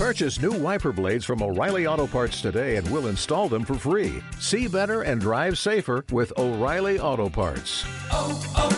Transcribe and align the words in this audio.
Purchase 0.00 0.40
new 0.40 0.52
wiper 0.52 0.92
blades 0.92 1.26
from 1.26 1.42
O'Reilly 1.42 1.86
Auto 1.86 2.06
Parts 2.06 2.40
today 2.40 2.76
and 2.76 2.90
we'll 2.90 3.08
install 3.08 3.50
them 3.50 3.66
for 3.66 3.74
free. 3.74 4.22
See 4.38 4.66
better 4.66 5.02
and 5.02 5.20
drive 5.20 5.58
safer 5.58 6.06
with 6.10 6.32
O'Reilly 6.38 6.98
Auto 6.98 7.28
Parts. 7.28 7.84
Oh, 8.10 8.42
oh, 8.56 8.72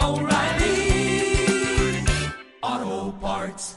oh, 0.00 0.18
O'Reilly 0.18 2.04
Auto 2.60 3.12
Parts. 3.20 3.76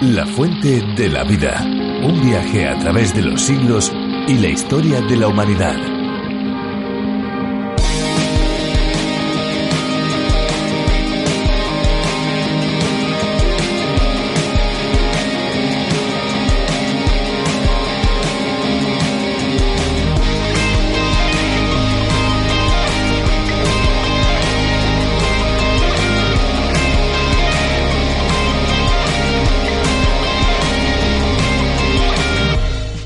La 0.00 0.24
fuente 0.24 0.80
de 0.96 1.10
la 1.10 1.24
vida. 1.24 1.60
Un 1.62 2.22
viaje 2.22 2.66
a 2.66 2.78
través 2.78 3.14
de 3.14 3.20
los 3.20 3.42
siglos 3.42 3.92
y 3.92 4.38
la 4.38 4.48
historia 4.48 5.02
de 5.02 5.16
la 5.16 5.28
humanidad. 5.28 5.95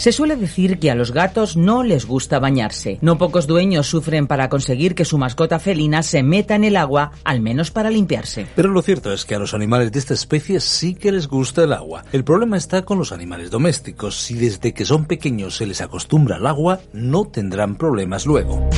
Se 0.01 0.13
suele 0.13 0.35
decir 0.35 0.79
que 0.79 0.91
a 0.91 0.95
los 0.95 1.13
gatos 1.13 1.59
no 1.59 1.83
les 1.83 2.07
gusta 2.07 2.39
bañarse. 2.39 2.97
No 3.03 3.19
pocos 3.19 3.47
dueños 3.47 3.87
sufren 3.87 4.27
para 4.27 4.49
conseguir 4.49 4.95
que 4.95 5.05
su 5.05 5.19
mascota 5.19 5.59
felina 5.59 6.03
se 6.03 6.23
meta 6.23 6.55
en 6.55 6.65
el 6.65 6.77
agua, 6.77 7.13
al 7.23 7.43
menos 7.43 7.71
para 7.71 7.91
limpiarse. 7.91 8.47
Pero 8.57 8.71
lo 8.71 8.81
cierto 8.81 9.13
es 9.13 9.27
que 9.27 9.35
a 9.35 9.39
los 9.39 9.53
animales 9.53 9.93
de 9.93 9.99
esta 9.99 10.15
especie 10.15 10.61
sí 10.61 10.95
que 10.95 11.13
les 11.13 11.29
gusta 11.29 11.65
el 11.65 11.75
agua. 11.75 12.03
El 12.13 12.25
problema 12.25 12.57
está 12.57 12.81
con 12.81 12.97
los 12.97 13.13
animales 13.13 13.51
domésticos. 13.51 14.19
Si 14.19 14.37
desde 14.37 14.73
que 14.73 14.87
son 14.87 15.05
pequeños 15.05 15.57
se 15.57 15.67
les 15.67 15.83
acostumbra 15.83 16.37
al 16.37 16.47
agua, 16.47 16.81
no 16.95 17.27
tendrán 17.27 17.77
problemas 17.77 18.25
luego. 18.25 18.71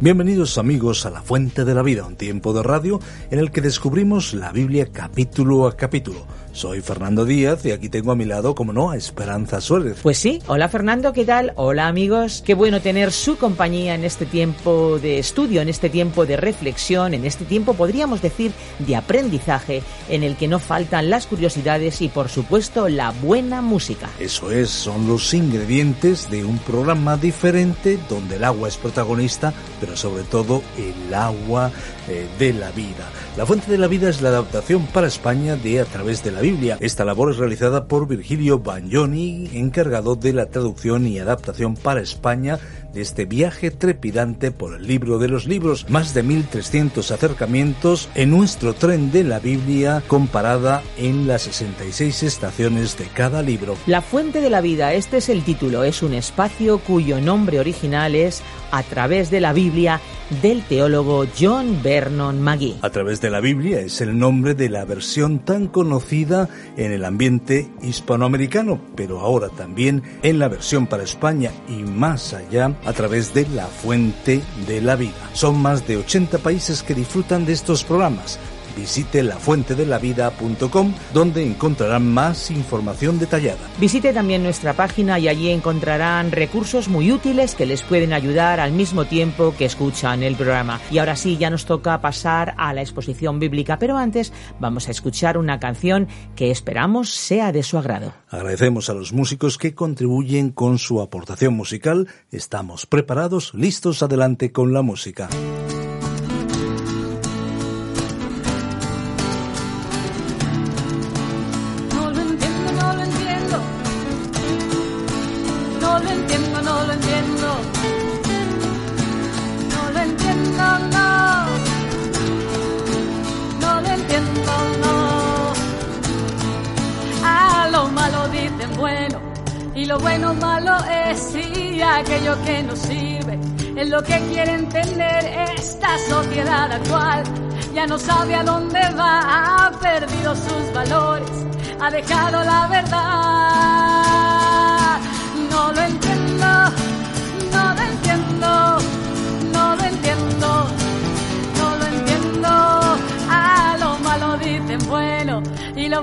Bienvenidos 0.00 0.56
amigos 0.56 1.04
a 1.04 1.10
La 1.10 1.20
Fuente 1.20 1.66
de 1.66 1.74
la 1.74 1.82
Vida, 1.82 2.06
un 2.06 2.16
tiempo 2.16 2.54
de 2.54 2.62
radio 2.62 2.98
en 3.30 3.38
el 3.38 3.52
que 3.52 3.60
descubrimos 3.60 4.32
la 4.32 4.50
Biblia 4.52 4.88
capítulo 4.90 5.66
a 5.66 5.76
capítulo. 5.76 6.26
Soy 6.52 6.82
Fernando 6.82 7.24
Díaz 7.24 7.64
y 7.64 7.70
aquí 7.70 7.88
tengo 7.88 8.12
a 8.12 8.14
mi 8.14 8.26
lado, 8.26 8.54
como 8.54 8.74
no, 8.74 8.90
a 8.90 8.96
Esperanza 8.96 9.60
Suárez. 9.62 9.98
Pues 10.02 10.18
sí, 10.18 10.42
hola 10.46 10.68
Fernando, 10.68 11.14
¿qué 11.14 11.24
tal? 11.24 11.54
Hola 11.56 11.88
amigos, 11.88 12.42
qué 12.44 12.52
bueno 12.52 12.82
tener 12.82 13.10
su 13.10 13.38
compañía 13.38 13.94
en 13.94 14.04
este 14.04 14.26
tiempo 14.26 14.98
de 14.98 15.18
estudio, 15.18 15.62
en 15.62 15.70
este 15.70 15.88
tiempo 15.88 16.26
de 16.26 16.36
reflexión, 16.36 17.14
en 17.14 17.24
este 17.24 17.46
tiempo 17.46 17.72
podríamos 17.72 18.20
decir 18.20 18.52
de 18.80 18.96
aprendizaje, 18.96 19.82
en 20.10 20.22
el 20.22 20.36
que 20.36 20.46
no 20.46 20.58
faltan 20.58 21.08
las 21.08 21.26
curiosidades 21.26 22.02
y 22.02 22.08
por 22.08 22.28
supuesto 22.28 22.90
la 22.90 23.12
buena 23.12 23.62
música. 23.62 24.10
Eso 24.18 24.50
es, 24.50 24.68
son 24.68 25.08
los 25.08 25.32
ingredientes 25.32 26.30
de 26.30 26.44
un 26.44 26.58
programa 26.58 27.16
diferente 27.16 27.98
donde 28.10 28.36
el 28.36 28.44
agua 28.44 28.68
es 28.68 28.76
protagonista, 28.76 29.54
pero 29.80 29.96
sobre 29.96 30.24
todo 30.24 30.62
el 30.76 31.14
agua 31.14 31.72
eh, 32.08 32.26
de 32.38 32.52
la 32.52 32.70
vida. 32.70 33.10
La 33.36 33.46
Fuente 33.46 33.70
de 33.70 33.78
la 33.78 33.86
Vida 33.86 34.08
es 34.08 34.20
la 34.20 34.30
adaptación 34.30 34.86
para 34.86 35.06
España 35.06 35.56
de 35.56 35.80
A 35.80 35.84
través 35.84 36.22
de 36.22 36.32
la 36.32 36.40
Biblia. 36.40 36.76
Esta 36.80 37.04
labor 37.04 37.30
es 37.30 37.38
realizada 37.38 37.86
por 37.86 38.08
Virgilio 38.08 38.58
Bagnoni, 38.58 39.50
encargado 39.54 40.16
de 40.16 40.32
la 40.32 40.46
traducción 40.46 41.06
y 41.06 41.18
adaptación 41.18 41.74
para 41.74 42.00
España 42.00 42.58
de 42.92 43.00
este 43.00 43.24
viaje 43.24 43.70
trepidante 43.70 44.50
por 44.50 44.74
el 44.74 44.86
libro 44.86 45.18
de 45.18 45.28
los 45.28 45.46
libros. 45.46 45.88
Más 45.88 46.14
de 46.14 46.24
1.300 46.24 47.10
acercamientos 47.10 48.08
en 48.14 48.30
nuestro 48.30 48.74
tren 48.74 49.10
de 49.10 49.24
la 49.24 49.38
Biblia 49.38 50.02
comparada 50.06 50.82
en 50.96 51.26
las 51.26 51.42
66 51.42 52.22
estaciones 52.22 52.98
de 52.98 53.06
cada 53.06 53.42
libro. 53.42 53.76
La 53.86 54.02
Fuente 54.02 54.40
de 54.40 54.50
la 54.50 54.60
Vida, 54.60 54.92
este 54.94 55.18
es 55.18 55.28
el 55.28 55.42
título, 55.42 55.84
es 55.84 56.02
un 56.02 56.14
espacio 56.14 56.78
cuyo 56.78 57.20
nombre 57.20 57.60
original 57.60 58.14
es 58.14 58.42
A 58.70 58.82
través 58.82 59.30
de 59.30 59.40
la 59.40 59.52
Biblia 59.52 60.00
del 60.40 60.62
teólogo 60.62 61.26
John 61.38 61.80
Vernon 61.82 62.40
Magee. 62.40 62.76
A 62.80 62.90
través 62.90 63.20
de 63.20 63.30
la 63.30 63.40
Biblia 63.40 63.80
es 63.80 64.00
el 64.00 64.18
nombre 64.18 64.54
de 64.54 64.70
la 64.70 64.84
versión 64.84 65.40
tan 65.40 65.66
conocida 65.66 66.48
en 66.76 66.92
el 66.92 67.04
ambiente 67.04 67.70
hispanoamericano, 67.82 68.80
pero 68.96 69.20
ahora 69.20 69.48
también 69.50 70.02
en 70.22 70.38
la 70.38 70.48
versión 70.48 70.86
para 70.86 71.02
España 71.02 71.50
y 71.68 71.82
más 71.82 72.32
allá 72.32 72.74
a 72.84 72.92
través 72.92 73.34
de 73.34 73.46
la 73.48 73.66
fuente 73.66 74.42
de 74.66 74.80
la 74.80 74.96
vida. 74.96 75.30
Son 75.32 75.60
más 75.60 75.86
de 75.86 75.96
80 75.96 76.38
países 76.38 76.82
que 76.82 76.94
disfrutan 76.94 77.44
de 77.44 77.52
estos 77.52 77.84
programas 77.84 78.38
visite 78.76 79.22
lafuentedelavida.com 79.22 80.94
donde 81.12 81.46
encontrarán 81.46 82.12
más 82.12 82.50
información 82.50 83.18
detallada. 83.18 83.60
Visite 83.78 84.12
también 84.12 84.42
nuestra 84.42 84.74
página 84.74 85.18
y 85.18 85.28
allí 85.28 85.50
encontrarán 85.50 86.30
recursos 86.32 86.88
muy 86.88 87.12
útiles 87.12 87.54
que 87.54 87.66
les 87.66 87.82
pueden 87.82 88.12
ayudar 88.12 88.60
al 88.60 88.72
mismo 88.72 89.04
tiempo 89.04 89.54
que 89.56 89.64
escuchan 89.64 90.22
el 90.22 90.36
programa. 90.36 90.80
Y 90.90 90.98
ahora 90.98 91.16
sí, 91.16 91.36
ya 91.36 91.50
nos 91.50 91.64
toca 91.64 92.00
pasar 92.00 92.54
a 92.58 92.72
la 92.72 92.82
exposición 92.82 93.38
bíblica, 93.38 93.78
pero 93.78 93.96
antes 93.96 94.32
vamos 94.60 94.88
a 94.88 94.90
escuchar 94.90 95.38
una 95.38 95.60
canción 95.60 96.08
que 96.36 96.50
esperamos 96.50 97.10
sea 97.10 97.52
de 97.52 97.62
su 97.62 97.78
agrado. 97.78 98.12
Agradecemos 98.28 98.88
a 98.90 98.94
los 98.94 99.12
músicos 99.12 99.58
que 99.58 99.74
contribuyen 99.74 100.50
con 100.50 100.78
su 100.78 101.00
aportación 101.00 101.54
musical. 101.54 102.08
Estamos 102.30 102.86
preparados, 102.86 103.52
listos, 103.54 104.02
adelante 104.02 104.52
con 104.52 104.72
la 104.72 104.82
música. 104.82 105.28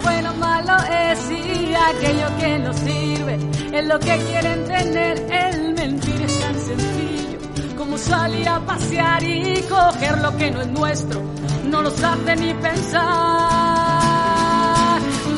Bueno 0.09 0.33
malo 0.35 0.75
es 0.91 1.19
y 1.29 1.73
aquello 1.75 2.27
que 2.39 2.59
nos 2.59 2.75
sirve 2.77 3.37
es 3.71 3.85
lo 3.85 3.99
que 3.99 4.17
quieren 4.17 4.65
tener. 4.65 5.15
El 5.31 5.73
mentir 5.73 6.21
es 6.21 6.39
tan 6.39 6.55
sencillo 6.55 7.37
como 7.77 7.97
salir 7.97 8.47
a 8.49 8.59
pasear 8.59 9.23
y 9.23 9.61
coger 9.69 10.17
lo 10.19 10.35
que 10.37 10.51
no 10.51 10.61
es 10.61 10.67
nuestro. 10.67 11.21
No 11.65 11.83
nos 11.83 12.03
hace 12.03 12.35
ni 12.37 12.53
pensar. 12.55 13.01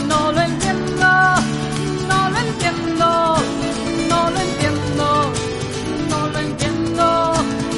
No 0.08 0.32
lo 0.32 0.42
entiendo, 0.42 1.10
no 2.12 2.30
lo 2.34 2.40
entiendo, 2.48 3.36
no 4.12 4.30
lo 4.34 4.40
entiendo, 4.48 5.34
no 6.10 6.28
lo 6.34 6.40
entiendo. 6.40 7.34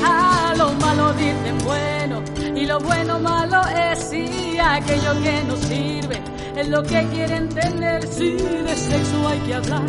A 0.05 0.53
lo 0.57 0.73
malo 0.73 1.13
dicen 1.13 1.57
bueno 1.65 2.21
y 2.55 2.65
lo 2.65 2.79
bueno 2.79 3.19
malo 3.19 3.61
es 3.89 4.13
y 4.13 4.57
aquello 4.59 5.11
que 5.23 5.43
nos 5.47 5.59
sirve 5.59 6.32
es 6.55 6.67
lo 6.69 6.83
que 6.83 7.07
quieren 7.07 7.49
tener. 7.49 8.05
Si 8.07 8.31
de 8.33 8.75
sexo 8.75 9.27
hay 9.27 9.39
que 9.39 9.53
hablar, 9.55 9.85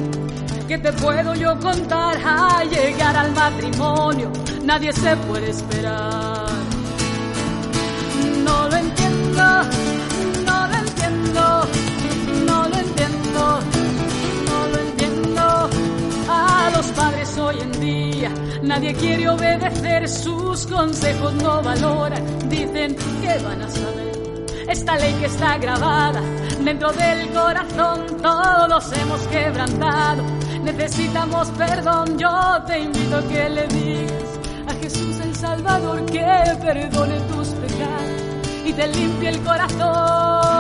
que 0.69 0.79
te 0.79 0.93
puedo 0.93 1.35
yo 1.35 1.59
contar 1.59 2.17
a 2.25 2.65
llegar 2.65 3.17
al 3.17 3.33
matrimonio? 3.33 4.33
Nadie 4.65 4.93
se 4.93 5.17
puede 5.29 5.51
esperar. 5.51 6.47
No 8.45 8.69
lo 8.69 8.77
entiendo, 8.77 9.45
no 10.47 10.67
lo 10.67 10.75
entiendo, 10.75 11.69
no 12.47 12.69
lo 12.69 12.77
entiendo, 12.77 13.61
no 14.47 14.67
lo 14.69 14.79
entiendo. 14.79 15.71
A 16.29 16.71
los 16.75 16.87
padres 16.87 17.39
hoy 17.39 17.61
en 17.61 17.73
día 17.81 18.31
nadie 18.63 18.95
quiere 18.95 19.29
obedecer 19.29 20.09
sus 20.09 20.67
consejos, 20.67 21.35
no 21.35 21.63
valoran, 21.63 22.25
dicen 22.49 22.97
que 23.21 23.45
van 23.45 23.63
a 23.63 23.69
saber. 23.69 24.14
Esta 24.75 24.97
ley 24.97 25.15
que 25.21 25.27
está 25.27 25.57
grabada 25.57 26.21
dentro 26.65 26.93
del 26.95 27.31
corazón, 27.31 28.07
todos 28.21 28.93
hemos 28.93 29.21
quebrantado. 29.29 30.25
Necesitamos 30.65 31.49
perdón, 31.51 32.19
yo 32.19 32.61
te 32.67 32.81
invito 32.81 33.19
a 33.19 33.23
que 33.23 33.49
le 33.51 33.69
digas 33.69 34.41
a 34.67 34.75
Jesús 34.83 35.21
el 35.21 35.37
Salvador 35.37 36.05
que 36.07 36.27
perdone 36.61 37.21
tus 37.21 37.51
pecados 37.51 38.23
y 38.65 38.73
te 38.73 38.89
limpie 38.89 39.29
el 39.29 39.41
corazón. 39.45 40.54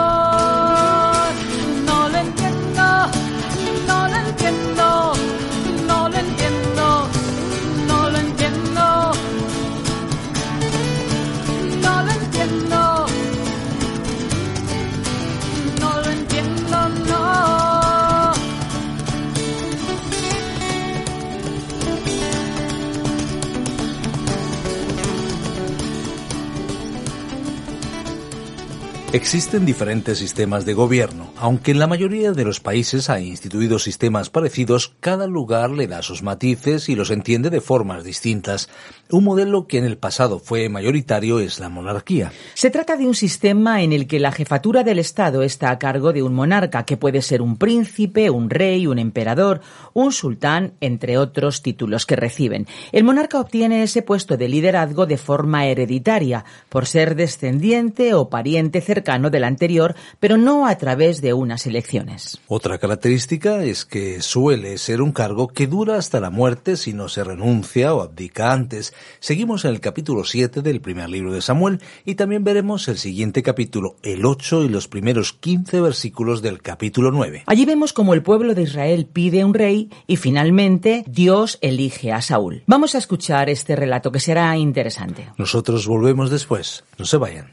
Existen 29.14 29.64
diferentes 29.64 30.18
sistemas 30.18 30.64
de 30.64 30.74
gobierno. 30.74 31.32
Aunque 31.36 31.70
en 31.70 31.78
la 31.78 31.86
mayoría 31.86 32.32
de 32.32 32.44
los 32.44 32.58
países 32.58 33.08
hay 33.08 33.28
instituidos 33.28 33.84
sistemas 33.84 34.28
parecidos, 34.28 34.96
cada 34.98 35.28
lugar 35.28 35.70
le 35.70 35.86
da 35.86 36.02
sus 36.02 36.24
matices 36.24 36.88
y 36.88 36.96
los 36.96 37.12
entiende 37.12 37.48
de 37.48 37.60
formas 37.60 38.02
distintas. 38.02 38.68
Un 39.12 39.22
modelo 39.22 39.68
que 39.68 39.78
en 39.78 39.84
el 39.84 39.98
pasado 39.98 40.40
fue 40.40 40.68
mayoritario 40.68 41.38
es 41.38 41.60
la 41.60 41.68
monarquía. 41.68 42.32
Se 42.54 42.70
trata 42.70 42.96
de 42.96 43.06
un 43.06 43.14
sistema 43.14 43.82
en 43.82 43.92
el 43.92 44.08
que 44.08 44.18
la 44.18 44.32
jefatura 44.32 44.82
del 44.82 44.98
Estado 44.98 45.44
está 45.44 45.70
a 45.70 45.78
cargo 45.78 46.12
de 46.12 46.24
un 46.24 46.34
monarca, 46.34 46.84
que 46.84 46.96
puede 46.96 47.22
ser 47.22 47.40
un 47.40 47.56
príncipe, 47.56 48.30
un 48.30 48.50
rey, 48.50 48.88
un 48.88 48.98
emperador, 48.98 49.60
un 49.92 50.10
sultán, 50.10 50.72
entre 50.80 51.18
otros 51.18 51.62
títulos 51.62 52.04
que 52.04 52.16
reciben. 52.16 52.66
El 52.90 53.04
monarca 53.04 53.38
obtiene 53.38 53.84
ese 53.84 54.02
puesto 54.02 54.36
de 54.36 54.48
liderazgo 54.48 55.06
de 55.06 55.18
forma 55.18 55.66
hereditaria, 55.66 56.44
por 56.68 56.86
ser 56.86 57.14
descendiente 57.14 58.14
o 58.14 58.28
pariente 58.28 58.80
cercano 58.80 59.03
del 59.04 59.44
anterior, 59.44 59.94
pero 60.18 60.36
no 60.36 60.66
a 60.66 60.76
través 60.76 61.20
de 61.20 61.34
unas 61.34 61.66
elecciones. 61.66 62.40
Otra 62.48 62.78
característica 62.78 63.62
es 63.62 63.84
que 63.84 64.22
suele 64.22 64.78
ser 64.78 65.02
un 65.02 65.12
cargo 65.12 65.48
que 65.48 65.66
dura 65.66 65.96
hasta 65.96 66.20
la 66.20 66.30
muerte 66.30 66.76
si 66.76 66.92
no 66.94 67.08
se 67.08 67.22
renuncia 67.22 67.94
o 67.94 68.02
abdica 68.02 68.52
antes. 68.52 68.94
Seguimos 69.20 69.64
en 69.64 69.72
el 69.72 69.80
capítulo 69.80 70.24
7 70.24 70.62
del 70.62 70.80
primer 70.80 71.10
libro 71.10 71.32
de 71.32 71.42
Samuel 71.42 71.80
y 72.04 72.14
también 72.14 72.44
veremos 72.44 72.88
el 72.88 72.98
siguiente 72.98 73.42
capítulo, 73.42 73.96
el 74.02 74.24
8 74.24 74.64
y 74.64 74.68
los 74.68 74.88
primeros 74.88 75.32
15 75.34 75.80
versículos 75.80 76.42
del 76.42 76.62
capítulo 76.62 77.12
9. 77.12 77.44
Allí 77.46 77.66
vemos 77.66 77.92
como 77.92 78.14
el 78.14 78.22
pueblo 78.22 78.54
de 78.54 78.62
Israel 78.62 79.06
pide 79.06 79.44
un 79.44 79.54
rey 79.54 79.90
y 80.06 80.16
finalmente 80.16 81.04
Dios 81.06 81.58
elige 81.60 82.10
a 82.10 82.22
Saúl. 82.22 82.62
Vamos 82.66 82.94
a 82.94 82.98
escuchar 82.98 83.50
este 83.50 83.76
relato 83.76 84.10
que 84.10 84.20
será 84.20 84.56
interesante. 84.56 85.28
Nosotros 85.36 85.86
volvemos 85.86 86.30
después. 86.30 86.84
No 86.98 87.04
se 87.04 87.18
vayan. 87.18 87.52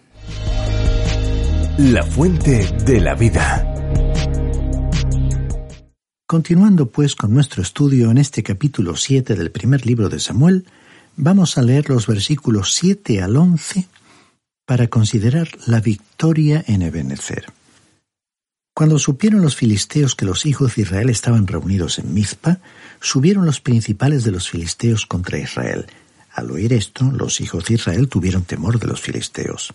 La 1.83 2.03
fuente 2.03 2.71
de 2.85 3.01
la 3.01 3.15
vida. 3.15 3.65
Continuando 6.27 6.85
pues 6.85 7.15
con 7.15 7.33
nuestro 7.33 7.63
estudio 7.63 8.11
en 8.11 8.19
este 8.19 8.43
capítulo 8.43 8.95
7 8.95 9.33
del 9.33 9.49
primer 9.49 9.83
libro 9.87 10.07
de 10.07 10.19
Samuel, 10.19 10.67
vamos 11.17 11.57
a 11.57 11.63
leer 11.63 11.89
los 11.89 12.05
versículos 12.05 12.75
7 12.75 13.23
al 13.23 13.35
11 13.35 13.87
para 14.67 14.89
considerar 14.89 15.49
la 15.65 15.81
victoria 15.81 16.63
en 16.67 16.83
Ebenezer. 16.83 17.47
Cuando 18.75 18.99
supieron 18.99 19.41
los 19.41 19.55
filisteos 19.55 20.13
que 20.13 20.25
los 20.25 20.45
hijos 20.45 20.75
de 20.75 20.83
Israel 20.83 21.09
estaban 21.09 21.47
reunidos 21.47 21.97
en 21.97 22.13
Mizpa, 22.13 22.59
subieron 22.99 23.43
los 23.43 23.59
principales 23.59 24.23
de 24.23 24.31
los 24.31 24.51
filisteos 24.51 25.07
contra 25.07 25.39
Israel. 25.39 25.87
Al 26.33 26.49
oír 26.51 26.71
esto, 26.73 27.11
los 27.11 27.41
hijos 27.41 27.65
de 27.65 27.73
Israel 27.75 28.07
tuvieron 28.07 28.43
temor 28.43 28.79
de 28.79 28.87
los 28.87 29.01
filisteos. 29.01 29.73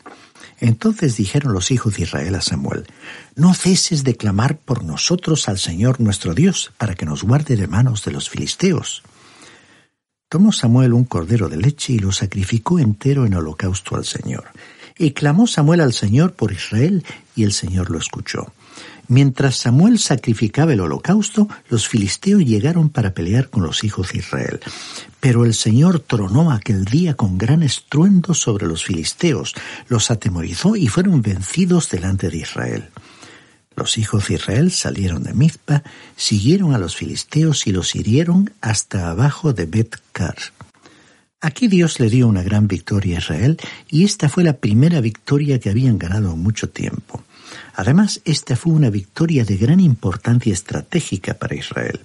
Entonces 0.58 1.16
dijeron 1.16 1.52
los 1.52 1.70
hijos 1.70 1.96
de 1.96 2.04
Israel 2.04 2.34
a 2.34 2.40
Samuel, 2.40 2.86
No 3.34 3.52
ceses 3.52 4.04
de 4.04 4.16
clamar 4.16 4.56
por 4.56 4.82
nosotros 4.82 5.48
al 5.48 5.58
Señor 5.58 6.00
nuestro 6.00 6.34
Dios, 6.34 6.72
para 6.78 6.94
que 6.94 7.04
nos 7.04 7.24
guarde 7.24 7.56
de 7.56 7.66
manos 7.66 8.04
de 8.04 8.12
los 8.12 8.30
filisteos. 8.30 9.02
Tomó 10.28 10.50
Samuel 10.50 10.94
un 10.94 11.04
cordero 11.04 11.48
de 11.48 11.58
leche 11.58 11.92
y 11.92 11.98
lo 11.98 12.10
sacrificó 12.10 12.78
entero 12.78 13.26
en 13.26 13.34
holocausto 13.34 13.96
al 13.96 14.04
Señor. 14.04 14.46
Y 14.98 15.10
clamó 15.10 15.46
Samuel 15.46 15.82
al 15.82 15.92
Señor 15.92 16.32
por 16.32 16.52
Israel, 16.52 17.04
y 17.34 17.44
el 17.44 17.52
Señor 17.52 17.90
lo 17.90 17.98
escuchó. 17.98 18.52
Mientras 19.08 19.56
Samuel 19.56 19.98
sacrificaba 19.98 20.72
el 20.72 20.80
holocausto, 20.80 21.48
los 21.68 21.88
filisteos 21.88 22.44
llegaron 22.44 22.90
para 22.90 23.14
pelear 23.14 23.50
con 23.50 23.62
los 23.62 23.84
hijos 23.84 24.12
de 24.12 24.18
Israel. 24.18 24.60
Pero 25.20 25.44
el 25.44 25.54
Señor 25.54 26.00
tronó 26.00 26.50
aquel 26.50 26.84
día 26.84 27.14
con 27.14 27.38
gran 27.38 27.62
estruendo 27.62 28.34
sobre 28.34 28.66
los 28.66 28.84
filisteos, 28.84 29.54
los 29.88 30.10
atemorizó 30.10 30.76
y 30.76 30.88
fueron 30.88 31.22
vencidos 31.22 31.88
delante 31.90 32.30
de 32.30 32.38
Israel. 32.38 32.88
Los 33.76 33.98
hijos 33.98 34.28
de 34.28 34.34
Israel 34.34 34.72
salieron 34.72 35.22
de 35.22 35.34
Mizpa, 35.34 35.82
siguieron 36.16 36.74
a 36.74 36.78
los 36.78 36.96
filisteos 36.96 37.66
y 37.66 37.72
los 37.72 37.94
hirieron 37.94 38.50
hasta 38.60 39.10
abajo 39.10 39.52
de 39.52 39.66
Bet-Car. 39.66 40.36
Aquí 41.42 41.68
Dios 41.68 42.00
le 42.00 42.08
dio 42.08 42.26
una 42.26 42.42
gran 42.42 42.66
victoria 42.66 43.16
a 43.16 43.20
Israel 43.20 43.58
y 43.88 44.04
esta 44.04 44.30
fue 44.30 44.42
la 44.42 44.54
primera 44.54 45.02
victoria 45.02 45.60
que 45.60 45.68
habían 45.68 45.98
ganado 45.98 46.32
en 46.32 46.42
mucho 46.42 46.70
tiempo. 46.70 47.22
Además, 47.74 48.20
esta 48.24 48.56
fue 48.56 48.72
una 48.72 48.90
victoria 48.90 49.44
de 49.44 49.56
gran 49.56 49.80
importancia 49.80 50.52
estratégica 50.52 51.34
para 51.34 51.54
Israel. 51.54 52.00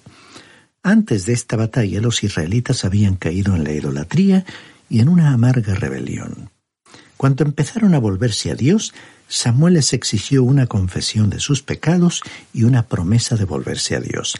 Antes 0.83 1.25
de 1.25 1.33
esta 1.33 1.55
batalla 1.55 2.01
los 2.01 2.23
israelitas 2.23 2.85
habían 2.85 3.15
caído 3.15 3.55
en 3.55 3.63
la 3.63 3.71
idolatría 3.71 4.45
y 4.89 4.99
en 4.99 5.09
una 5.09 5.31
amarga 5.31 5.75
rebelión. 5.75 6.49
Cuando 7.17 7.43
empezaron 7.43 7.93
a 7.93 7.99
volverse 7.99 8.49
a 8.49 8.55
Dios, 8.55 8.93
Samuel 9.27 9.75
les 9.75 9.93
exigió 9.93 10.43
una 10.43 10.65
confesión 10.65 11.29
de 11.29 11.39
sus 11.39 11.61
pecados 11.61 12.21
y 12.51 12.63
una 12.63 12.87
promesa 12.87 13.35
de 13.35 13.45
volverse 13.45 13.95
a 13.95 13.99
Dios. 13.99 14.35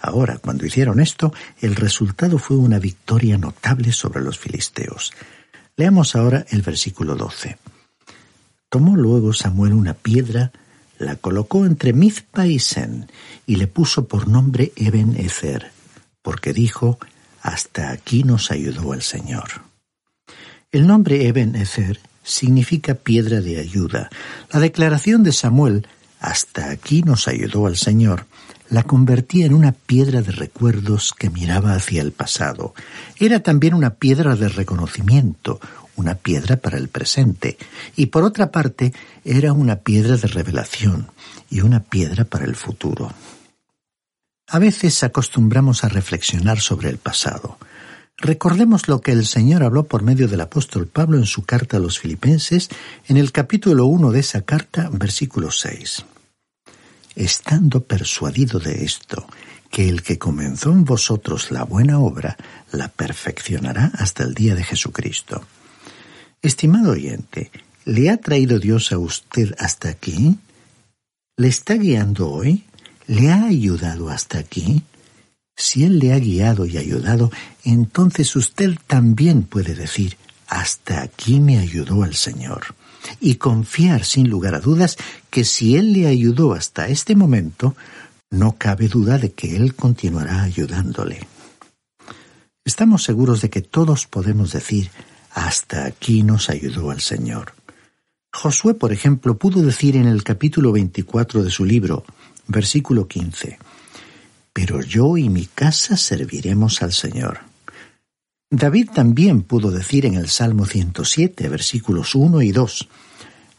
Ahora, 0.00 0.38
cuando 0.38 0.64
hicieron 0.64 1.00
esto, 1.00 1.34
el 1.60 1.76
resultado 1.76 2.38
fue 2.38 2.56
una 2.56 2.78
victoria 2.78 3.36
notable 3.36 3.92
sobre 3.92 4.22
los 4.22 4.38
filisteos. 4.38 5.12
Leamos 5.76 6.14
ahora 6.14 6.46
el 6.50 6.62
versículo 6.62 7.16
12. 7.16 7.58
Tomó 8.70 8.96
luego 8.96 9.32
Samuel 9.32 9.72
una 9.72 9.94
piedra, 9.94 10.52
la 10.96 11.16
colocó 11.16 11.66
entre 11.66 11.92
Mizpa 11.92 12.46
y 12.46 12.60
Sen, 12.60 13.10
y 13.44 13.56
le 13.56 13.66
puso 13.66 14.06
por 14.06 14.28
nombre 14.28 14.72
Eben 14.76 15.16
Ezer, 15.16 15.72
porque 16.22 16.52
dijo, 16.52 16.98
hasta 17.42 17.90
aquí 17.90 18.22
nos 18.22 18.52
ayudó 18.52 18.94
el 18.94 19.02
Señor. 19.02 19.62
El 20.70 20.86
nombre 20.86 21.26
Eben 21.26 21.56
Ezer 21.56 21.98
significa 22.22 22.94
piedra 22.94 23.40
de 23.40 23.58
ayuda. 23.58 24.08
La 24.52 24.60
declaración 24.60 25.24
de 25.24 25.32
Samuel, 25.32 25.88
hasta 26.20 26.70
aquí 26.70 27.02
nos 27.02 27.26
ayudó 27.26 27.66
el 27.66 27.76
Señor, 27.76 28.26
la 28.68 28.84
convertía 28.84 29.46
en 29.46 29.54
una 29.54 29.72
piedra 29.72 30.22
de 30.22 30.30
recuerdos 30.30 31.12
que 31.18 31.28
miraba 31.28 31.74
hacia 31.74 32.02
el 32.02 32.12
pasado. 32.12 32.72
Era 33.18 33.40
también 33.40 33.74
una 33.74 33.94
piedra 33.94 34.36
de 34.36 34.48
reconocimiento, 34.48 35.58
una 36.00 36.14
piedra 36.16 36.56
para 36.56 36.78
el 36.78 36.88
presente, 36.88 37.58
y 37.94 38.06
por 38.06 38.24
otra 38.24 38.50
parte 38.50 38.92
era 39.24 39.52
una 39.52 39.76
piedra 39.76 40.16
de 40.16 40.26
revelación 40.26 41.08
y 41.50 41.60
una 41.60 41.80
piedra 41.80 42.24
para 42.24 42.46
el 42.46 42.56
futuro. 42.56 43.12
A 44.48 44.58
veces 44.58 45.04
acostumbramos 45.04 45.84
a 45.84 45.88
reflexionar 45.88 46.60
sobre 46.60 46.88
el 46.88 46.98
pasado. 46.98 47.58
Recordemos 48.16 48.88
lo 48.88 49.00
que 49.00 49.12
el 49.12 49.24
Señor 49.26 49.62
habló 49.62 49.84
por 49.84 50.02
medio 50.02 50.26
del 50.26 50.40
apóstol 50.40 50.86
Pablo 50.86 51.18
en 51.18 51.26
su 51.26 51.44
carta 51.44 51.76
a 51.76 51.80
los 51.80 51.98
filipenses, 51.98 52.68
en 53.06 53.16
el 53.16 53.30
capítulo 53.30 53.86
1 53.86 54.10
de 54.10 54.20
esa 54.20 54.42
carta, 54.42 54.90
versículo 54.92 55.50
6. 55.50 56.04
Estando 57.14 57.84
persuadido 57.84 58.58
de 58.58 58.84
esto, 58.84 59.26
que 59.70 59.88
el 59.88 60.02
que 60.02 60.18
comenzó 60.18 60.72
en 60.72 60.84
vosotros 60.84 61.50
la 61.50 61.62
buena 61.62 62.00
obra, 62.00 62.36
la 62.72 62.88
perfeccionará 62.88 63.92
hasta 63.94 64.24
el 64.24 64.34
día 64.34 64.54
de 64.54 64.64
Jesucristo. 64.64 65.46
Estimado 66.42 66.92
oyente, 66.92 67.50
¿le 67.84 68.08
ha 68.08 68.16
traído 68.16 68.58
Dios 68.58 68.92
a 68.92 68.98
usted 68.98 69.54
hasta 69.58 69.90
aquí? 69.90 70.38
¿Le 71.36 71.48
está 71.48 71.74
guiando 71.74 72.30
hoy? 72.30 72.64
¿Le 73.06 73.30
ha 73.30 73.44
ayudado 73.44 74.08
hasta 74.08 74.38
aquí? 74.38 74.82
Si 75.54 75.84
Él 75.84 75.98
le 75.98 76.14
ha 76.14 76.18
guiado 76.18 76.64
y 76.64 76.78
ayudado, 76.78 77.30
entonces 77.62 78.34
usted 78.36 78.78
también 78.86 79.42
puede 79.42 79.74
decir, 79.74 80.16
hasta 80.46 81.02
aquí 81.02 81.40
me 81.40 81.58
ayudó 81.58 82.06
el 82.06 82.14
Señor. 82.14 82.74
Y 83.20 83.34
confiar 83.34 84.06
sin 84.06 84.30
lugar 84.30 84.54
a 84.54 84.60
dudas 84.60 84.96
que 85.28 85.44
si 85.44 85.76
Él 85.76 85.92
le 85.92 86.06
ayudó 86.06 86.54
hasta 86.54 86.88
este 86.88 87.14
momento, 87.16 87.76
no 88.30 88.56
cabe 88.56 88.88
duda 88.88 89.18
de 89.18 89.32
que 89.32 89.56
Él 89.56 89.74
continuará 89.74 90.42
ayudándole. 90.42 91.26
Estamos 92.64 93.02
seguros 93.02 93.42
de 93.42 93.50
que 93.50 93.60
todos 93.60 94.06
podemos 94.06 94.52
decir, 94.52 94.90
hasta 95.32 95.84
aquí 95.84 96.22
nos 96.22 96.50
ayudó 96.50 96.92
el 96.92 97.00
Señor. 97.00 97.54
Josué, 98.32 98.74
por 98.74 98.92
ejemplo, 98.92 99.36
pudo 99.38 99.62
decir 99.62 99.96
en 99.96 100.06
el 100.06 100.22
capítulo 100.22 100.72
24 100.72 101.42
de 101.42 101.50
su 101.50 101.64
libro, 101.64 102.04
versículo 102.46 103.08
15, 103.08 103.58
Pero 104.52 104.80
yo 104.82 105.16
y 105.16 105.28
mi 105.28 105.46
casa 105.46 105.96
serviremos 105.96 106.82
al 106.82 106.92
Señor. 106.92 107.40
David 108.50 108.90
también 108.92 109.42
pudo 109.42 109.70
decir 109.70 110.06
en 110.06 110.14
el 110.14 110.28
Salmo 110.28 110.66
107, 110.66 111.48
versículos 111.48 112.14
1 112.14 112.42
y 112.42 112.52
2, 112.52 112.88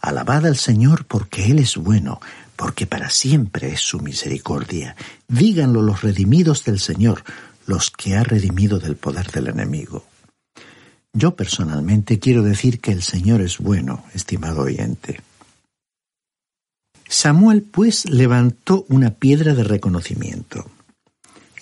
Alabad 0.01 0.47
al 0.47 0.57
Señor 0.57 1.05
porque 1.05 1.45
Él 1.45 1.59
es 1.59 1.77
bueno, 1.77 2.19
porque 2.55 2.87
para 2.87 3.09
siempre 3.09 3.73
es 3.73 3.81
su 3.81 3.99
misericordia. 3.99 4.95
Díganlo 5.27 5.81
los 5.81 6.01
redimidos 6.01 6.65
del 6.65 6.79
Señor, 6.79 7.23
los 7.65 7.91
que 7.91 8.15
ha 8.15 8.23
redimido 8.23 8.79
del 8.79 8.95
poder 8.95 9.31
del 9.31 9.47
enemigo. 9.47 10.05
Yo 11.13 11.35
personalmente 11.35 12.19
quiero 12.19 12.41
decir 12.43 12.79
que 12.79 12.91
el 12.91 13.01
Señor 13.01 13.41
es 13.41 13.57
bueno, 13.57 14.03
estimado 14.13 14.61
oyente. 14.61 15.19
Samuel 17.07 17.63
pues 17.63 18.09
levantó 18.09 18.85
una 18.87 19.11
piedra 19.11 19.53
de 19.53 19.65
reconocimiento. 19.65 20.71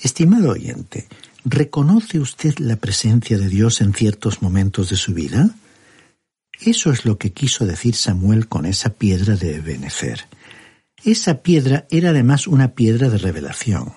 Estimado 0.01 0.51
oyente, 0.51 1.07
¿reconoce 1.43 2.19
usted 2.19 2.59
la 2.59 2.75
presencia 2.75 3.37
de 3.39 3.49
Dios 3.49 3.81
en 3.81 3.93
ciertos 3.93 4.43
momentos 4.43 4.91
de 4.91 4.95
su 4.95 5.13
vida? 5.13 5.49
Eso 6.61 6.91
es 6.91 7.05
lo 7.05 7.17
que 7.17 7.31
quiso 7.31 7.65
decir 7.65 7.95
Samuel 7.95 8.47
con 8.47 8.65
esa 8.65 8.91
piedra 8.91 9.35
de 9.35 9.55
Ebenezer. 9.55 10.27
Esa 11.03 11.39
piedra 11.39 11.87
era 11.89 12.09
además 12.09 12.45
una 12.45 12.73
piedra 12.73 13.09
de 13.09 13.17
revelación. 13.17 13.93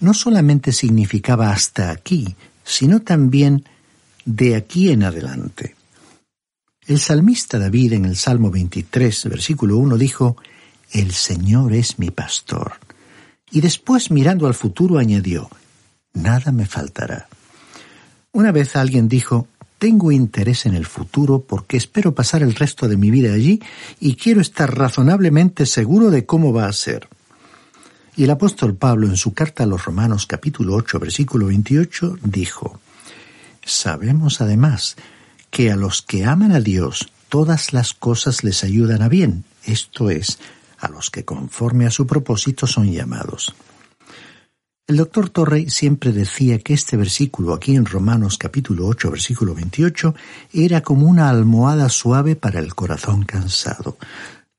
No 0.00 0.14
solamente 0.14 0.72
significaba 0.72 1.52
hasta 1.52 1.90
aquí, 1.90 2.34
sino 2.64 3.00
también 3.00 3.64
de 4.24 4.56
aquí 4.56 4.90
en 4.90 5.04
adelante. 5.04 5.74
El 6.86 6.98
salmista 6.98 7.58
David 7.58 7.92
en 7.92 8.04
el 8.06 8.16
Salmo 8.16 8.50
23, 8.50 9.28
versículo 9.28 9.76
1 9.76 9.98
dijo, 9.98 10.36
El 10.90 11.12
Señor 11.12 11.74
es 11.74 11.98
mi 11.98 12.10
pastor. 12.10 12.72
Y 13.50 13.60
después 13.60 14.10
mirando 14.10 14.46
al 14.46 14.54
futuro 14.54 14.98
añadió, 14.98 15.50
Nada 16.14 16.50
me 16.50 16.66
faltará. 16.66 17.28
Una 18.32 18.52
vez 18.52 18.74
alguien 18.76 19.08
dijo, 19.08 19.48
tengo 19.78 20.10
interés 20.10 20.66
en 20.66 20.74
el 20.74 20.86
futuro 20.86 21.40
porque 21.40 21.76
espero 21.76 22.14
pasar 22.14 22.42
el 22.42 22.54
resto 22.54 22.88
de 22.88 22.96
mi 22.96 23.10
vida 23.10 23.32
allí 23.32 23.60
y 24.00 24.16
quiero 24.16 24.40
estar 24.40 24.76
razonablemente 24.76 25.66
seguro 25.66 26.10
de 26.10 26.26
cómo 26.26 26.52
va 26.52 26.66
a 26.66 26.72
ser. 26.72 27.08
Y 28.16 28.24
el 28.24 28.30
apóstol 28.30 28.74
Pablo 28.74 29.06
en 29.06 29.16
su 29.16 29.32
carta 29.32 29.62
a 29.62 29.66
los 29.66 29.84
Romanos 29.84 30.26
capítulo 30.26 30.74
8 30.74 30.98
versículo 30.98 31.46
28 31.46 32.18
dijo, 32.24 32.80
Sabemos 33.68 34.40
además 34.40 34.96
que 35.50 35.70
a 35.70 35.76
los 35.76 36.00
que 36.00 36.24
aman 36.24 36.52
a 36.52 36.60
Dios 36.60 37.12
todas 37.28 37.74
las 37.74 37.92
cosas 37.92 38.42
les 38.42 38.64
ayudan 38.64 39.02
a 39.02 39.08
bien, 39.08 39.44
esto 39.62 40.08
es, 40.08 40.38
a 40.78 40.88
los 40.88 41.10
que 41.10 41.26
conforme 41.26 41.84
a 41.84 41.90
su 41.90 42.06
propósito 42.06 42.66
son 42.66 42.90
llamados. 42.90 43.54
El 44.86 44.96
doctor 44.96 45.28
Torrey 45.28 45.68
siempre 45.68 46.12
decía 46.12 46.58
que 46.60 46.72
este 46.72 46.96
versículo 46.96 47.52
aquí 47.52 47.76
en 47.76 47.84
Romanos 47.84 48.38
capítulo 48.38 48.86
8 48.86 49.10
versículo 49.10 49.54
28 49.54 50.14
era 50.54 50.80
como 50.80 51.06
una 51.06 51.28
almohada 51.28 51.90
suave 51.90 52.36
para 52.36 52.60
el 52.60 52.74
corazón 52.74 53.24
cansado. 53.26 53.98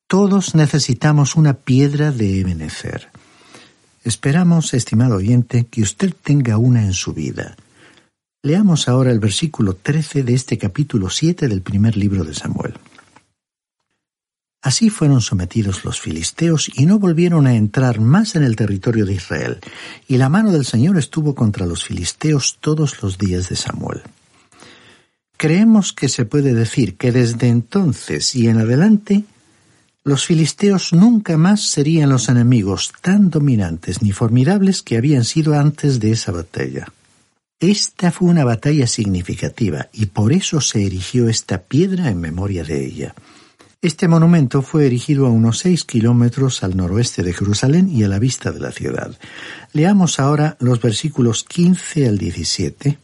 Todos 0.06 0.54
necesitamos 0.54 1.36
una 1.36 1.56
piedra 1.56 2.12
de 2.12 2.42
Ebenezer. 2.42 3.10
Esperamos, 4.04 4.75
estimado 4.75 5.16
oyente, 5.16 5.66
que 5.66 5.82
usted 5.82 6.13
tenga 6.13 6.60
una 6.60 6.84
en 6.84 6.94
su 6.94 7.13
vida. 7.13 7.58
Leamos 8.41 8.88
ahora 8.88 9.12
el 9.12 9.19
versículo 9.19 9.74
13 9.74 10.24
de 10.24 10.34
este 10.34 10.58
capítulo 10.58 11.10
7 11.10 11.50
del 11.50 11.62
primer 11.62 11.98
libro 11.98 12.24
de 12.24 12.34
Samuel. 12.34 12.74
Así 14.62 14.89
fueron 14.89 15.19
sometidos 15.19 15.84
los 15.84 16.00
filisteos 16.00 16.72
y 16.74 16.86
no 16.86 17.00
volvieron 17.00 17.48
a 17.48 17.55
entrar 17.55 18.00
más 18.00 18.38
en 18.38 18.43
el 18.43 18.55
territorio 18.55 19.05
de 19.05 19.15
Israel, 19.15 19.60
y 20.08 20.15
la 20.15 20.29
mano 20.29 20.53
del 20.53 20.65
Señor 20.65 20.98
estuvo 20.98 21.36
contra 21.36 21.65
los 21.65 21.84
filisteos 21.84 22.60
todos 22.62 23.03
los 23.03 23.17
días 23.17 23.50
de 23.50 23.58
Samuel. 23.58 24.03
Creemos 25.36 25.91
que 25.91 26.08
se 26.08 26.24
puede 26.24 26.53
decir 26.53 26.96
que 26.96 27.12
desde 27.12 27.50
entonces 27.50 28.36
y 28.36 28.48
en 28.48 28.60
adelante 28.60 29.25
los 30.05 30.25
filisteos 30.25 30.93
nunca 30.93 31.38
más 31.38 31.62
serían 31.63 32.10
los 32.10 32.29
enemigos 32.29 32.93
tan 33.01 33.29
dominantes 33.29 34.01
ni 34.01 34.13
formidables 34.13 34.81
que 34.81 34.96
habían 34.96 35.25
sido 35.25 35.60
antes 35.60 36.00
de 36.00 36.12
esa 36.12 36.31
batalla. 36.31 36.88
Esta 37.60 38.12
fue 38.12 38.30
una 38.30 38.46
batalla 38.46 38.88
significativa 38.88 39.89
y 39.92 40.06
por 40.06 40.32
eso 40.32 40.62
se 40.62 40.86
erigió 40.86 41.28
esta 41.28 41.63
piedra 41.63 42.10
en 42.10 42.22
memoria 42.22 42.63
de 42.63 42.86
ella. 42.86 43.16
Este 43.82 44.08
monumento 44.08 44.62
fue 44.62 44.86
erigido 44.86 45.25
a 45.25 45.30
unos 45.30 45.60
seis 45.60 45.84
kilómetros 45.84 46.63
al 46.63 46.78
noroeste 46.78 47.22
de 47.22 47.34
Jerusalén 47.34 47.89
y 47.89 48.04
a 48.04 48.08
la 48.08 48.18
vista 48.18 48.54
de 48.54 48.62
la 48.62 48.72
ciudad. 48.72 49.18
Leamos 49.74 50.22
ahora 50.22 50.56
los 50.60 50.82
versículos 50.82 51.44
15 51.44 52.08
al 52.08 52.18
17, 52.18 52.98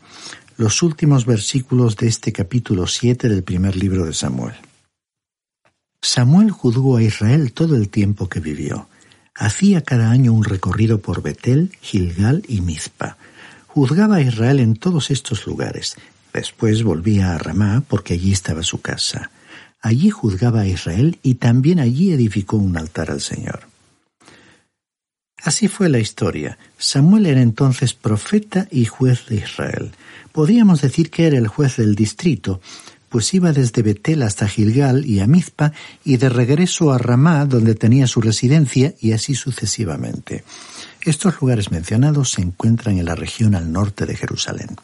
los 0.56 0.84
últimos 0.84 1.26
versículos 1.26 1.98
de 1.98 2.08
este 2.08 2.32
capítulo 2.32 2.88
7 2.88 3.28
del 3.28 3.44
primer 3.44 3.76
libro 3.76 4.06
de 4.06 4.14
Samuel. 4.14 4.56
Samuel 6.02 6.52
juzgó 6.52 6.96
a 6.96 7.04
Israel 7.04 7.52
todo 7.52 7.76
el 7.76 7.90
tiempo 7.90 8.30
que 8.30 8.40
vivió. 8.40 8.88
Hacía 9.34 9.82
cada 9.82 10.12
año 10.12 10.32
un 10.32 10.46
recorrido 10.46 11.02
por 11.02 11.22
Betel, 11.22 11.72
Gilgal 11.82 12.44
y 12.48 12.62
Mizpa. 12.62 13.18
Juzgaba 13.76 14.16
a 14.16 14.22
Israel 14.22 14.62
en 14.62 14.78
todos 14.78 15.12
estos 15.12 15.46
lugares. 15.46 15.98
Después 16.32 16.82
volvía 16.84 17.36
a 17.36 17.38
Ramá 17.38 17.84
porque 17.86 18.14
allí 18.14 18.32
estaba 18.32 18.64
su 18.64 18.80
casa. 18.80 19.32
Allí 19.82 20.12
juzgaba 20.12 20.62
a 20.62 20.66
Israel 20.66 21.20
y 21.22 21.36
también 21.36 21.80
allí 21.82 22.14
edificó 22.14 22.56
un 22.56 22.78
altar 22.78 23.12
al 23.12 23.20
Señor. 23.20 23.68
Así 25.44 25.68
fue 25.68 25.90
la 25.90 26.00
historia. 26.00 26.58
Samuel 26.78 27.26
era 27.26 27.42
entonces 27.42 27.94
profeta 27.94 28.66
y 28.72 28.86
juez 28.86 29.26
de 29.28 29.36
Israel. 29.36 29.92
Podríamos 30.32 30.80
decir 30.80 31.10
que 31.12 31.28
era 31.28 31.38
el 31.38 31.50
juez 31.50 31.76
del 31.76 31.96
distrito, 31.96 32.62
pues 33.10 33.34
iba 33.34 33.52
desde 33.52 33.82
Betel 33.82 34.24
hasta 34.24 34.48
Gilgal 34.48 35.06
y 35.06 35.20
a 35.20 35.28
Mizpa 35.28 35.74
y 36.06 36.16
de 36.16 36.30
regreso 36.30 36.94
a 36.94 36.98
Ramá, 36.98 37.46
donde 37.46 37.76
tenía 37.76 38.08
su 38.08 38.22
residencia, 38.22 38.94
y 39.02 39.12
así 39.12 39.36
sucesivamente. 39.36 40.46
Estos 41.06 41.40
lugares 41.40 41.70
mencionados 41.70 42.32
se 42.32 42.42
encuentran 42.42 42.98
en 42.98 43.06
la 43.06 43.14
región 43.14 43.54
al 43.54 43.72
norte 43.72 44.08
de 44.08 44.16
Jerusalén. 44.16 44.76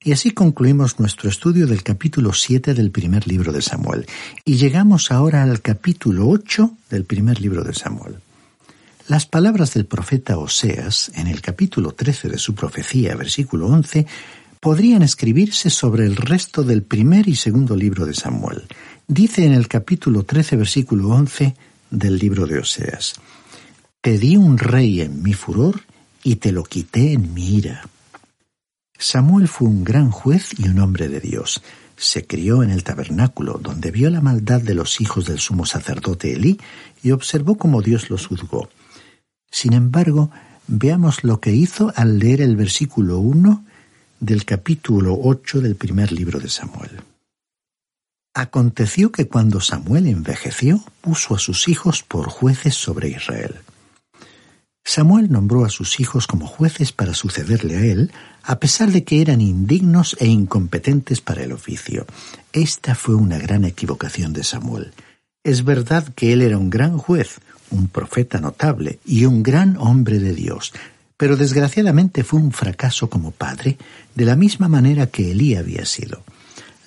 Y 0.00 0.12
así 0.12 0.30
concluimos 0.30 1.00
nuestro 1.00 1.28
estudio 1.28 1.66
del 1.66 1.82
capítulo 1.82 2.32
7 2.32 2.72
del 2.72 2.92
primer 2.92 3.26
libro 3.26 3.52
de 3.52 3.60
Samuel. 3.60 4.06
Y 4.44 4.54
llegamos 4.56 5.10
ahora 5.10 5.42
al 5.42 5.60
capítulo 5.60 6.28
8 6.28 6.76
del 6.88 7.04
primer 7.04 7.40
libro 7.40 7.64
de 7.64 7.74
Samuel. 7.74 8.16
Las 9.08 9.26
palabras 9.26 9.74
del 9.74 9.86
profeta 9.86 10.38
Oseas, 10.38 11.10
en 11.16 11.26
el 11.26 11.40
capítulo 11.40 11.92
13 11.92 12.28
de 12.28 12.38
su 12.38 12.54
profecía, 12.54 13.16
versículo 13.16 13.66
11, 13.66 14.06
podrían 14.60 15.02
escribirse 15.02 15.68
sobre 15.68 16.06
el 16.06 16.14
resto 16.14 16.62
del 16.62 16.84
primer 16.84 17.28
y 17.28 17.34
segundo 17.34 17.74
libro 17.74 18.06
de 18.06 18.14
Samuel. 18.14 18.62
Dice 19.08 19.44
en 19.44 19.52
el 19.52 19.66
capítulo 19.66 20.22
13, 20.22 20.54
versículo 20.54 21.08
11 21.08 21.56
del 21.90 22.18
libro 22.18 22.46
de 22.46 22.60
Oseas, 22.60 23.14
Te 24.04 24.18
di 24.18 24.36
un 24.36 24.58
rey 24.58 25.00
en 25.00 25.22
mi 25.22 25.32
furor 25.32 25.80
y 26.22 26.36
te 26.36 26.52
lo 26.52 26.62
quité 26.64 27.14
en 27.14 27.32
mi 27.32 27.56
ira 27.56 27.88
Samuel 28.98 29.48
fue 29.48 29.66
un 29.66 29.82
gran 29.82 30.10
juez 30.10 30.50
y 30.58 30.68
un 30.68 30.78
hombre 30.80 31.08
de 31.08 31.20
Dios. 31.20 31.62
Se 31.96 32.26
crió 32.26 32.62
en 32.62 32.68
el 32.68 32.84
tabernáculo, 32.84 33.54
donde 33.54 33.90
vio 33.90 34.10
la 34.10 34.20
maldad 34.20 34.60
de 34.60 34.74
los 34.74 35.00
hijos 35.00 35.24
del 35.24 35.38
sumo 35.38 35.64
sacerdote 35.64 36.34
Elí 36.34 36.60
y 37.02 37.12
observó 37.12 37.54
cómo 37.54 37.80
Dios 37.80 38.10
los 38.10 38.26
juzgó. 38.26 38.68
Sin 39.50 39.72
embargo, 39.72 40.30
veamos 40.66 41.24
lo 41.24 41.40
que 41.40 41.54
hizo 41.54 41.90
al 41.96 42.18
leer 42.18 42.42
el 42.42 42.56
versículo 42.56 43.20
1 43.20 43.64
del 44.20 44.44
capítulo 44.44 45.18
8 45.18 45.62
del 45.62 45.76
primer 45.76 46.12
libro 46.12 46.40
de 46.40 46.50
Samuel. 46.50 46.90
Aconteció 48.34 49.10
que 49.10 49.28
cuando 49.28 49.62
Samuel 49.62 50.08
envejeció, 50.08 50.84
puso 51.00 51.34
a 51.34 51.38
sus 51.38 51.68
hijos 51.68 52.02
por 52.02 52.28
jueces 52.28 52.74
sobre 52.74 53.08
Israel. 53.08 53.54
Samuel 54.84 55.32
nombró 55.32 55.64
a 55.64 55.70
sus 55.70 55.98
hijos 55.98 56.26
como 56.26 56.46
jueces 56.46 56.92
para 56.92 57.14
sucederle 57.14 57.76
a 57.76 57.80
él, 57.80 58.12
a 58.42 58.60
pesar 58.60 58.92
de 58.92 59.02
que 59.02 59.22
eran 59.22 59.40
indignos 59.40 60.14
e 60.20 60.26
incompetentes 60.26 61.22
para 61.22 61.42
el 61.42 61.52
oficio. 61.52 62.06
Esta 62.52 62.94
fue 62.94 63.14
una 63.14 63.38
gran 63.38 63.64
equivocación 63.64 64.34
de 64.34 64.44
Samuel. 64.44 64.92
Es 65.42 65.64
verdad 65.64 66.08
que 66.14 66.34
él 66.34 66.42
era 66.42 66.58
un 66.58 66.68
gran 66.68 66.98
juez, 66.98 67.40
un 67.70 67.88
profeta 67.88 68.40
notable 68.40 68.98
y 69.06 69.24
un 69.24 69.42
gran 69.42 69.78
hombre 69.78 70.18
de 70.18 70.34
Dios, 70.34 70.72
pero 71.16 71.36
desgraciadamente 71.36 72.22
fue 72.22 72.40
un 72.40 72.52
fracaso 72.52 73.08
como 73.08 73.30
padre, 73.30 73.78
de 74.14 74.24
la 74.26 74.36
misma 74.36 74.68
manera 74.68 75.06
que 75.06 75.30
Elí 75.30 75.56
había 75.56 75.86
sido. 75.86 76.22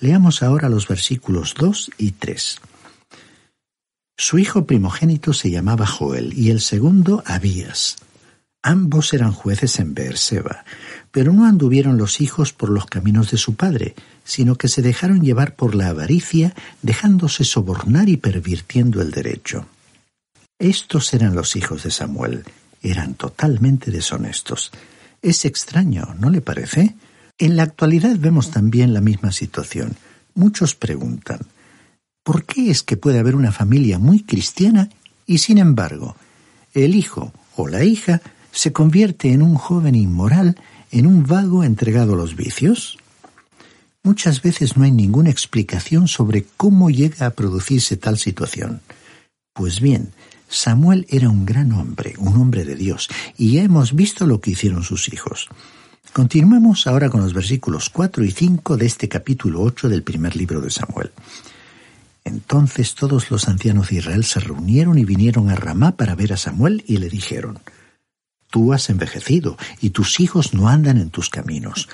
Leamos 0.00 0.44
ahora 0.44 0.68
los 0.68 0.86
versículos 0.86 1.54
2 1.58 1.90
y 1.98 2.12
3. 2.12 2.60
Su 4.20 4.40
hijo 4.40 4.66
primogénito 4.66 5.32
se 5.32 5.48
llamaba 5.48 5.86
Joel 5.86 6.36
y 6.36 6.50
el 6.50 6.60
segundo 6.60 7.22
Abías. 7.24 7.98
Ambos 8.64 9.14
eran 9.14 9.30
jueces 9.30 9.78
en 9.78 9.94
Beerseba, 9.94 10.64
pero 11.12 11.32
no 11.32 11.46
anduvieron 11.46 11.96
los 11.96 12.20
hijos 12.20 12.52
por 12.52 12.68
los 12.68 12.86
caminos 12.86 13.30
de 13.30 13.38
su 13.38 13.54
padre, 13.54 13.94
sino 14.24 14.56
que 14.56 14.66
se 14.66 14.82
dejaron 14.82 15.22
llevar 15.22 15.54
por 15.54 15.76
la 15.76 15.90
avaricia, 15.90 16.52
dejándose 16.82 17.44
sobornar 17.44 18.08
y 18.08 18.16
pervirtiendo 18.16 19.00
el 19.00 19.12
derecho. 19.12 19.66
Estos 20.58 21.14
eran 21.14 21.36
los 21.36 21.54
hijos 21.54 21.84
de 21.84 21.92
Samuel, 21.92 22.42
eran 22.82 23.14
totalmente 23.14 23.92
deshonestos. 23.92 24.72
Es 25.22 25.44
extraño, 25.44 26.16
¿no 26.18 26.28
le 26.28 26.40
parece? 26.40 26.96
En 27.38 27.54
la 27.54 27.62
actualidad 27.62 28.16
vemos 28.18 28.50
también 28.50 28.92
la 28.92 29.00
misma 29.00 29.30
situación. 29.30 29.96
Muchos 30.34 30.74
preguntan, 30.74 31.38
¿Por 32.28 32.44
qué 32.44 32.70
es 32.70 32.82
que 32.82 32.98
puede 32.98 33.18
haber 33.18 33.34
una 33.36 33.52
familia 33.52 33.98
muy 33.98 34.22
cristiana 34.22 34.90
y 35.24 35.38
sin 35.38 35.56
embargo 35.56 36.14
el 36.74 36.94
hijo 36.94 37.32
o 37.56 37.68
la 37.68 37.84
hija 37.84 38.20
se 38.52 38.70
convierte 38.70 39.32
en 39.32 39.40
un 39.40 39.54
joven 39.54 39.94
inmoral, 39.94 40.60
en 40.90 41.06
un 41.06 41.24
vago 41.24 41.64
entregado 41.64 42.12
a 42.12 42.16
los 42.18 42.36
vicios? 42.36 42.98
Muchas 44.02 44.42
veces 44.42 44.76
no 44.76 44.84
hay 44.84 44.90
ninguna 44.90 45.30
explicación 45.30 46.06
sobre 46.06 46.44
cómo 46.58 46.90
llega 46.90 47.24
a 47.24 47.30
producirse 47.30 47.96
tal 47.96 48.18
situación. 48.18 48.82
Pues 49.54 49.80
bien, 49.80 50.12
Samuel 50.50 51.06
era 51.08 51.30
un 51.30 51.46
gran 51.46 51.72
hombre, 51.72 52.12
un 52.18 52.36
hombre 52.36 52.66
de 52.66 52.74
Dios, 52.74 53.08
y 53.38 53.52
ya 53.52 53.62
hemos 53.62 53.94
visto 53.94 54.26
lo 54.26 54.42
que 54.42 54.50
hicieron 54.50 54.82
sus 54.82 55.10
hijos. 55.10 55.48
Continuemos 56.12 56.86
ahora 56.86 57.08
con 57.08 57.22
los 57.22 57.32
versículos 57.32 57.88
4 57.88 58.22
y 58.22 58.30
5 58.32 58.76
de 58.76 58.84
este 58.84 59.08
capítulo 59.08 59.62
8 59.62 59.88
del 59.88 60.02
primer 60.02 60.36
libro 60.36 60.60
de 60.60 60.68
Samuel. 60.68 61.10
Entonces 62.28 62.94
todos 62.94 63.30
los 63.30 63.48
ancianos 63.48 63.88
de 63.88 63.96
Israel 63.96 64.24
se 64.24 64.40
reunieron 64.40 64.98
y 64.98 65.04
vinieron 65.04 65.48
a 65.50 65.56
Ramá 65.56 65.96
para 65.96 66.14
ver 66.14 66.34
a 66.34 66.36
Samuel 66.36 66.84
y 66.86 66.98
le 66.98 67.08
dijeron, 67.08 67.58
Tú 68.50 68.72
has 68.72 68.88
envejecido 68.90 69.56
y 69.80 69.90
tus 69.90 70.20
hijos 70.20 70.54
no 70.54 70.68
andan 70.68 70.98
en 70.98 71.10
tus 71.10 71.30
caminos. 71.30 71.88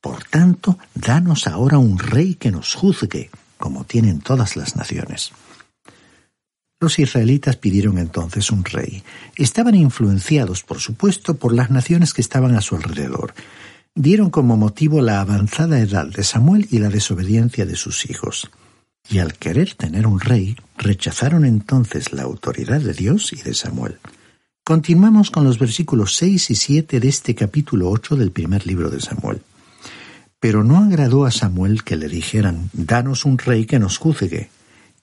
Por 0.00 0.24
tanto, 0.24 0.78
danos 0.94 1.46
ahora 1.46 1.78
un 1.78 1.98
rey 1.98 2.34
que 2.34 2.50
nos 2.50 2.74
juzgue, 2.74 3.30
como 3.58 3.84
tienen 3.84 4.20
todas 4.20 4.56
las 4.56 4.74
naciones. 4.76 5.32
Los 6.80 6.98
israelitas 6.98 7.56
pidieron 7.56 7.98
entonces 7.98 8.50
un 8.50 8.64
rey. 8.64 9.04
Estaban 9.36 9.76
influenciados, 9.76 10.62
por 10.64 10.80
supuesto, 10.80 11.34
por 11.34 11.54
las 11.54 11.70
naciones 11.70 12.14
que 12.14 12.22
estaban 12.22 12.56
a 12.56 12.60
su 12.60 12.74
alrededor. 12.74 13.34
Dieron 13.94 14.30
como 14.30 14.56
motivo 14.56 15.00
la 15.00 15.20
avanzada 15.20 15.78
edad 15.78 16.06
de 16.06 16.24
Samuel 16.24 16.66
y 16.70 16.78
la 16.78 16.88
desobediencia 16.88 17.66
de 17.66 17.76
sus 17.76 18.10
hijos. 18.10 18.50
Y 19.08 19.18
al 19.18 19.34
querer 19.34 19.74
tener 19.74 20.06
un 20.06 20.20
rey, 20.20 20.56
rechazaron 20.78 21.44
entonces 21.44 22.12
la 22.12 22.22
autoridad 22.22 22.80
de 22.80 22.94
Dios 22.94 23.32
y 23.32 23.42
de 23.42 23.54
Samuel. 23.54 23.98
Continuamos 24.64 25.30
con 25.30 25.44
los 25.44 25.58
versículos 25.58 26.16
6 26.16 26.50
y 26.50 26.54
7 26.54 27.00
de 27.00 27.08
este 27.08 27.34
capítulo 27.34 27.90
8 27.90 28.16
del 28.16 28.30
primer 28.30 28.66
libro 28.66 28.90
de 28.90 29.00
Samuel. 29.00 29.42
Pero 30.38 30.64
no 30.64 30.78
agradó 30.78 31.24
a 31.24 31.30
Samuel 31.30 31.84
que 31.84 31.96
le 31.96 32.08
dijeran, 32.08 32.70
Danos 32.72 33.24
un 33.24 33.38
rey 33.38 33.66
que 33.66 33.78
nos 33.78 33.98
juzgue. 33.98 34.50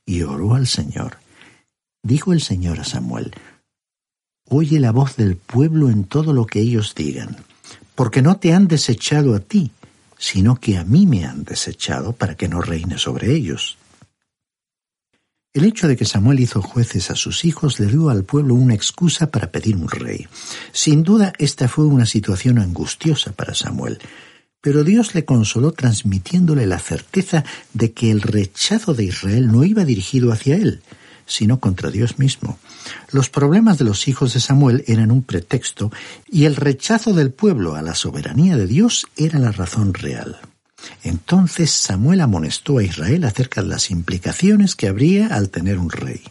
Y 0.06 0.24
oró 0.24 0.56
al 0.56 0.68
Señor. 0.68 1.18
Dijo 2.02 2.34
el 2.34 2.42
Señor 2.42 2.80
a 2.80 2.84
Samuel, 2.84 3.34
Oye 4.46 4.80
la 4.80 4.92
voz 4.92 5.16
del 5.16 5.36
pueblo 5.36 5.90
en 5.90 6.06
todo 6.06 6.34
lo 6.34 6.46
que 6.46 6.60
ellos 6.60 6.96
digan, 6.96 7.38
porque 7.94 8.22
no 8.24 8.38
te 8.38 8.54
han 8.54 8.68
desechado 8.68 9.36
a 9.36 9.40
ti, 9.40 9.72
sino 10.18 10.56
que 10.56 10.78
a 10.78 10.84
mí 10.84 11.06
me 11.06 11.26
han 11.26 11.44
desechado 11.44 12.14
para 12.14 12.36
que 12.36 12.48
no 12.48 12.62
reine 12.62 12.98
sobre 12.98 13.34
ellos. 13.36 13.78
El 15.52 15.66
hecho 15.66 15.88
de 15.88 15.98
que 15.98 16.06
Samuel 16.06 16.42
hizo 16.42 16.62
jueces 16.62 17.10
a 17.10 17.16
sus 17.16 17.44
hijos 17.44 17.80
le 17.80 17.88
dio 17.88 18.10
al 18.10 18.24
pueblo 18.24 18.54
una 18.54 18.76
excusa 18.76 19.32
para 19.32 19.52
pedir 19.52 19.78
un 19.78 19.90
rey. 19.90 20.28
Sin 20.74 21.02
duda, 21.02 21.34
esta 21.40 21.68
fue 21.68 21.86
una 21.86 22.06
situación 22.06 22.60
angustiosa 22.60 23.32
para 23.32 23.56
Samuel, 23.56 23.98
pero 24.62 24.84
Dios 24.84 25.16
le 25.16 25.26
consoló 25.26 25.72
transmitiéndole 25.72 26.68
la 26.68 26.78
certeza 26.78 27.44
de 27.74 27.94
que 27.94 28.12
el 28.12 28.22
rechazo 28.22 28.94
de 28.94 29.06
Israel 29.06 29.52
no 29.52 29.64
iba 29.64 29.86
dirigido 29.86 30.32
hacia 30.32 30.56
él, 30.56 30.84
sino 31.26 31.60
contra 31.60 31.90
Dios 31.90 32.20
mismo. 32.20 32.60
Los 33.12 33.32
problemas 33.32 33.80
de 33.80 33.86
los 33.86 34.08
hijos 34.08 34.36
de 34.36 34.42
Samuel 34.42 34.84
eran 34.86 35.10
un 35.10 35.24
pretexto 35.24 35.92
y 36.28 36.46
el 36.46 36.58
rechazo 36.58 37.14
del 37.14 37.32
pueblo 37.32 37.74
a 37.74 37.82
la 37.82 37.96
soberanía 37.96 38.56
de 38.56 38.68
Dios 38.68 39.08
era 39.18 39.40
la 39.40 39.52
razón 39.52 39.96
real. 39.96 40.40
Entonces 41.04 41.72
Samuel 41.72 42.22
amonestó 42.22 42.78
a 42.78 42.84
Israel 42.84 43.24
acerca 43.24 43.62
de 43.62 43.68
las 43.68 43.92
implicaciones 43.92 44.76
que 44.76 44.88
habría 44.88 45.28
al 45.28 45.50
tener 45.50 45.78
un 45.78 45.90
rey. 45.90 46.22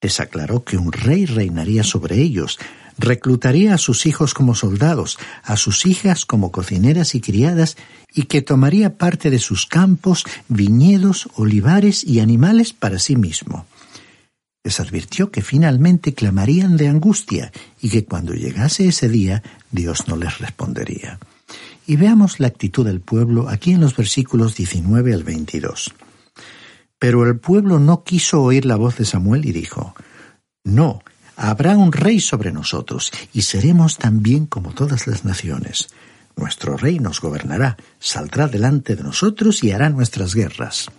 Les 0.00 0.20
aclaró 0.20 0.64
que 0.64 0.76
un 0.76 0.92
rey 0.92 1.26
reinaría 1.26 1.82
sobre 1.82 2.16
ellos, 2.16 2.58
reclutaría 2.98 3.74
a 3.74 3.78
sus 3.78 4.06
hijos 4.06 4.34
como 4.34 4.54
soldados, 4.54 5.18
a 5.42 5.56
sus 5.56 5.86
hijas 5.86 6.24
como 6.24 6.52
cocineras 6.52 7.14
y 7.14 7.20
criadas, 7.20 7.76
y 8.12 8.24
que 8.24 8.42
tomaría 8.42 8.96
parte 8.96 9.30
de 9.30 9.38
sus 9.38 9.66
campos, 9.66 10.24
viñedos, 10.48 11.28
olivares 11.34 12.04
y 12.04 12.20
animales 12.20 12.72
para 12.72 12.98
sí 12.98 13.16
mismo 13.16 13.66
les 14.68 14.80
advirtió 14.80 15.30
que 15.30 15.40
finalmente 15.40 16.12
clamarían 16.12 16.76
de 16.76 16.88
angustia 16.88 17.52
y 17.80 17.88
que 17.88 18.04
cuando 18.04 18.34
llegase 18.34 18.88
ese 18.88 19.08
día 19.08 19.42
Dios 19.70 20.08
no 20.08 20.16
les 20.16 20.36
respondería. 20.36 21.18
Y 21.88 21.96
veamos 21.96 22.38
la 22.38 22.48
actitud 22.48 22.84
del 22.84 23.00
pueblo 23.00 23.48
aquí 23.48 23.72
en 23.72 23.80
los 23.80 23.96
versículos 23.96 24.54
19 24.54 25.14
al 25.14 25.24
22. 25.24 25.94
Pero 26.98 27.26
el 27.26 27.38
pueblo 27.38 27.78
no 27.78 28.04
quiso 28.04 28.42
oír 28.42 28.66
la 28.66 28.76
voz 28.76 28.98
de 28.98 29.06
Samuel 29.06 29.46
y 29.46 29.52
dijo, 29.52 29.94
No, 30.64 31.00
habrá 31.34 31.78
un 31.78 31.92
rey 31.92 32.20
sobre 32.20 32.52
nosotros, 32.52 33.10
y 33.32 33.40
seremos 33.40 33.96
también 33.96 34.44
como 34.44 34.74
todas 34.74 35.06
las 35.06 35.24
naciones. 35.24 35.88
Nuestro 36.36 36.76
rey 36.76 36.98
nos 36.98 37.22
gobernará, 37.22 37.78
saldrá 37.98 38.48
delante 38.48 38.94
de 38.94 39.02
nosotros 39.02 39.64
y 39.64 39.70
hará 39.70 39.88
nuestras 39.88 40.34
guerras. 40.34 40.90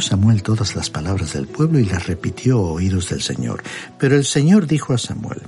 Samuel 0.00 0.42
todas 0.42 0.76
las 0.76 0.90
palabras 0.90 1.32
del 1.32 1.46
pueblo 1.46 1.78
y 1.78 1.84
las 1.84 2.06
repitió 2.06 2.58
a 2.58 2.72
oídos 2.72 3.08
del 3.08 3.22
Señor. 3.22 3.62
Pero 3.98 4.16
el 4.16 4.24
Señor 4.24 4.66
dijo 4.66 4.94
a 4.94 4.98
Samuel, 4.98 5.42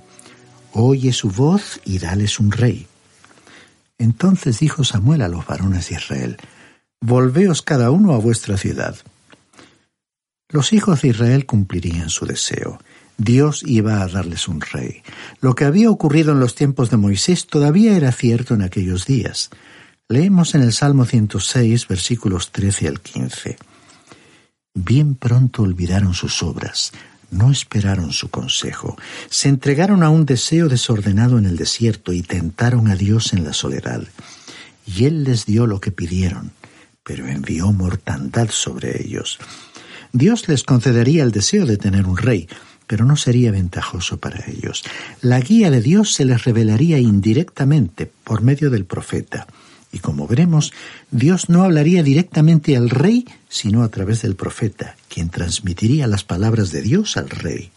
Oye 0.73 1.13
su 1.13 1.31
voz 1.31 1.81
y 1.85 1.99
dales 1.99 2.39
un 2.39 2.53
rey. 2.53 2.87
Entonces 3.99 4.59
dijo 4.59 4.85
Samuel 4.85 5.23
a 5.23 5.29
los 5.29 5.47
varones 5.47 5.89
de 5.89 5.97
Israel, 5.97 6.37
Volveos 7.01 7.63
cada 7.63 7.91
uno 7.91 8.15
a 8.15 8.19
vuestra 8.19 8.57
ciudad. 8.57 8.97
Los 10.49 10.73
hijos 10.73 11.03
de 11.03 11.09
Israel 11.09 11.47
cumplirían 11.47 12.11
su 12.11 12.27
deseo. 12.27 12.79
Dios 13.19 13.63
iba 13.67 14.03
a 14.03 14.09
darles 14.09 14.49
un 14.49 14.61
rey. 14.61 15.03
Lo 15.41 15.55
que 15.55 15.65
había 15.65 15.91
ocurrido 15.91 16.33
en 16.33 16.41
los 16.41 16.55
tiempos 16.55 16.91
de 16.91 16.97
Moisés 16.97 17.47
todavía 17.47 17.97
era 17.97 18.13
cierto 18.13 18.55
en 18.55 18.63
aquellos 18.63 19.07
días. 19.07 19.51
Leemos 20.09 20.55
en 20.55 20.63
el 20.63 20.73
Salmo 20.73 21.05
106, 21.05 21.89
versículos 21.89 22.53
13 22.53 22.89
al 22.89 23.01
15. 23.01 23.57
Bien 24.79 25.15
pronto 25.15 25.63
olvidaron 25.63 26.13
sus 26.13 26.43
obras, 26.43 26.93
no 27.31 27.51
esperaron 27.51 28.13
su 28.13 28.29
consejo, 28.29 28.95
se 29.31 29.49
entregaron 29.49 30.03
a 30.03 30.11
un 30.11 30.27
deseo 30.27 30.69
desordenado 30.69 31.39
en 31.39 31.47
el 31.47 31.57
desierto 31.57 32.13
y 32.13 32.21
tentaron 32.21 32.89
a 32.89 32.95
Dios 32.95 33.33
en 33.33 33.43
la 33.43 33.55
soledad. 33.55 34.03
Y 34.85 35.07
Él 35.07 35.25
les 35.25 35.47
dio 35.47 35.67
lo 35.67 35.81
que 35.81 35.93
pidieron, 35.93 36.53
pero 37.03 37.27
envió 37.27 37.73
mortandad 37.73 38.51
sobre 38.51 39.03
ellos. 39.03 39.39
Dios 40.13 40.47
les 40.47 40.63
concedería 40.63 41.23
el 41.23 41.33
deseo 41.33 41.65
de 41.65 41.79
tener 41.79 42.05
un 42.05 42.19
rey, 42.19 42.47
pero 42.87 43.07
no 43.07 43.17
sería 43.17 43.51
ventajoso 43.53 44.19
para 44.19 44.45
ellos. 44.47 44.85
La 45.23 45.41
guía 45.41 45.71
de 45.71 45.81
Dios 45.81 46.13
se 46.13 46.27
les 46.27 46.45
revelaría 46.45 46.99
indirectamente 46.99 48.13
por 48.25 48.43
medio 48.43 48.69
del 48.69 48.85
profeta. 48.85 49.47
Y 49.97 49.99
como 49.99 50.27
veremos, 50.27 50.75
Dios 51.11 51.49
no 51.49 51.63
hablaría 51.63 52.03
directamente 52.03 52.77
al 52.77 52.91
rey, 52.91 53.25
sino 53.49 53.83
a 53.83 53.89
través 53.89 54.21
del 54.21 54.37
profeta, 54.37 54.95
quien 55.09 55.31
transmitiría 55.31 56.07
las 56.07 56.23
palabras 56.23 56.71
de 56.71 56.83
Dios 56.83 57.17
al 57.17 57.31
rey. 57.31 57.71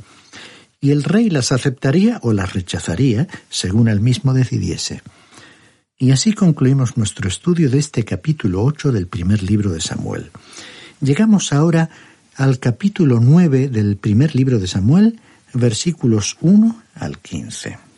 Y 0.81 0.91
el 0.91 1.05
rey 1.05 1.29
las 1.29 1.53
aceptaría 1.53 2.19
o 2.21 2.33
las 2.33 2.51
rechazaría, 2.51 3.29
según 3.49 3.87
él 3.87 4.01
mismo 4.01 4.33
decidiese. 4.33 5.01
Y 5.97 6.11
así 6.11 6.33
concluimos 6.33 6.97
nuestro 6.97 7.29
estudio 7.29 7.69
de 7.69 7.79
este 7.79 8.03
capítulo 8.03 8.65
8 8.65 8.91
del 8.91 9.07
primer 9.07 9.41
libro 9.41 9.71
de 9.71 9.79
Samuel. 9.79 10.29
Llegamos 10.99 11.53
ahora 11.53 11.89
al 12.35 12.59
capítulo 12.59 13.21
9 13.21 13.69
del 13.69 13.95
primer 13.95 14.35
libro 14.35 14.59
de 14.59 14.67
Samuel, 14.67 15.21
versículos 15.53 16.35
1 16.41 16.83
al 16.95 17.17
15. 17.19 17.88